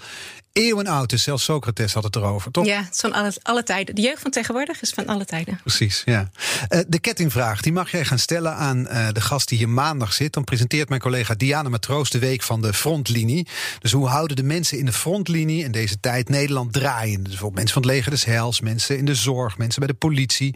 [0.54, 1.24] eeuwen oud is.
[1.24, 2.66] Zelfs Socrates had het erover, toch?
[2.66, 3.96] Ja, het is van alle, alle tijden.
[3.96, 5.60] De jeugd van tegenwoordig is van alle tijden.
[5.62, 6.30] Precies, ja.
[6.70, 10.14] Uh, de kettingvraag, die mag jij gaan stellen aan uh, de gast die hier maandag
[10.14, 10.34] zit.
[10.34, 13.48] Dan presenteert mijn collega Diana Matroos de week van de frontlinie.
[13.80, 17.20] Dus hoe houden de mensen in de frontlinie in deze tijd Nederland draaien?
[17.20, 19.94] Dus bijvoorbeeld mensen van het leger des heils, mensen in de zorg, mensen bij de
[19.94, 20.56] politie.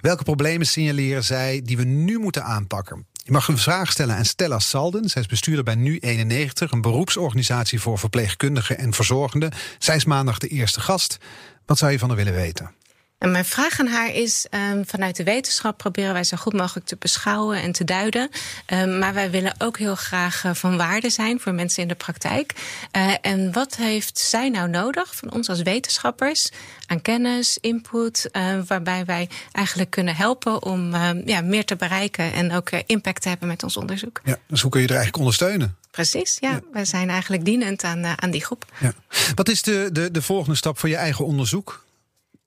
[0.00, 3.06] Welke problemen signaleren zij die we nu moeten aanpakken?
[3.24, 5.08] Je mag een vraag stellen aan Stella Salden.
[5.08, 9.52] Zij is bestuurder bij Nu91, een beroepsorganisatie voor verpleegkundigen en verzorgenden.
[9.78, 11.18] Zij is maandag de eerste gast.
[11.66, 12.74] Wat zou je van haar willen weten?
[13.22, 16.86] En mijn vraag aan haar is: um, vanuit de wetenschap proberen wij zo goed mogelijk
[16.86, 18.30] te beschouwen en te duiden.
[18.66, 21.94] Um, maar wij willen ook heel graag uh, van waarde zijn voor mensen in de
[21.94, 22.52] praktijk.
[22.96, 26.50] Uh, en wat heeft zij nou nodig van ons als wetenschappers
[26.86, 32.52] aan kennis, input, uh, waarbij wij eigenlijk kunnen helpen om ja, meer te bereiken en
[32.52, 34.20] ook impact te hebben met ons onderzoek?
[34.24, 35.76] Ja, dus hoe kun je er eigenlijk ondersteunen?
[35.90, 36.50] Precies, ja.
[36.50, 36.60] ja.
[36.72, 38.64] Wij zijn eigenlijk dienend aan, aan die groep.
[38.78, 38.92] Ja.
[39.34, 41.84] Wat is de, de, de volgende stap voor je eigen onderzoek?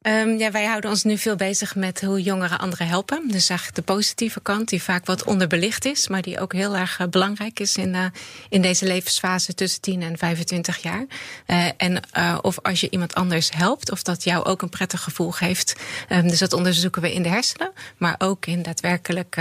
[0.08, 3.28] Um, ja, wij houden ons nu veel bezig met hoe jongeren anderen helpen.
[3.28, 7.00] Dus eigenlijk de positieve kant, die vaak wat onderbelicht is, maar die ook heel erg
[7.00, 8.06] uh, belangrijk is in, uh,
[8.50, 11.06] in deze levensfase tussen 10 en 25 jaar.
[11.48, 12.02] Uh, en
[12.42, 15.76] of als je iemand anders helpt, of dat jou ook een prettig gevoel geeft.
[16.10, 19.38] Um, dus dat onderzoeken we in de hersenen, maar ook in daadwerkelijk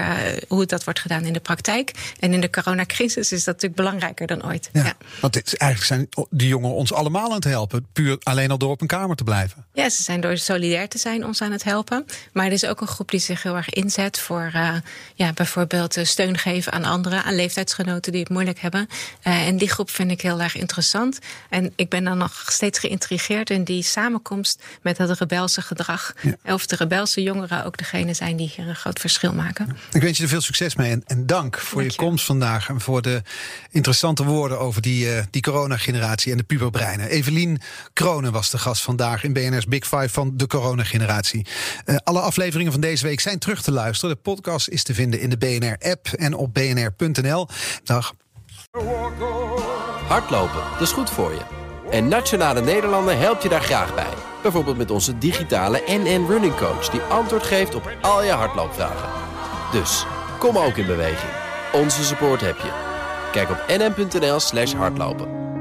[0.48, 1.90] hoe dat wordt gedaan in de praktijk.
[2.18, 4.70] En in de coronacrisis is dat natuurlijk belangrijker dan ooit.
[4.72, 4.96] Ja, ja.
[5.20, 8.70] Want het, eigenlijk zijn die jongeren ons allemaal aan het helpen, puur alleen al door
[8.70, 9.66] op een kamer te blijven.
[9.72, 12.06] Ja, ze zijn door solidair te zijn ons aan het helpen.
[12.32, 14.74] Maar er is ook een groep die zich heel erg inzet voor uh,
[15.14, 18.88] ja, bijvoorbeeld steun geven aan anderen, aan leeftijdsgenoten die het moeilijk hebben.
[19.26, 21.18] Uh, en die groep vind ik heel erg interessant.
[21.50, 26.14] En ik ben dan nog steeds geïntrigeerd in die samenkomst met het rebelse gedrag.
[26.20, 26.52] Ja.
[26.54, 29.76] Of de rebelse jongeren ook degene zijn die hier een groot verschil maken.
[29.92, 32.24] Ik wens je er veel succes mee en, en dank voor dank je, je komst
[32.24, 33.22] vandaag en voor de
[33.70, 37.08] interessante woorden over die, uh, die coronageneratie en de puberbreinen.
[37.08, 37.60] Evelien
[37.92, 41.46] Kronen was de gast vandaag in BNR's Big Five van de coronageneratie.
[41.86, 44.14] Uh, alle afleveringen van deze week zijn terug te luisteren.
[44.14, 47.48] De podcast is te vinden in de BNR-app en op bnr.nl.
[47.84, 48.14] Dag.
[50.06, 51.40] Hardlopen, dat is goed voor je.
[51.90, 54.12] En Nationale Nederlanden helpt je daar graag bij.
[54.42, 56.88] Bijvoorbeeld met onze digitale NN Running Coach...
[56.88, 59.08] die antwoord geeft op al je hardloopvragen.
[59.72, 60.06] Dus,
[60.38, 61.32] kom ook in beweging.
[61.72, 62.72] Onze support heb je.
[63.32, 65.53] Kijk op nm.nl slash hardlopen.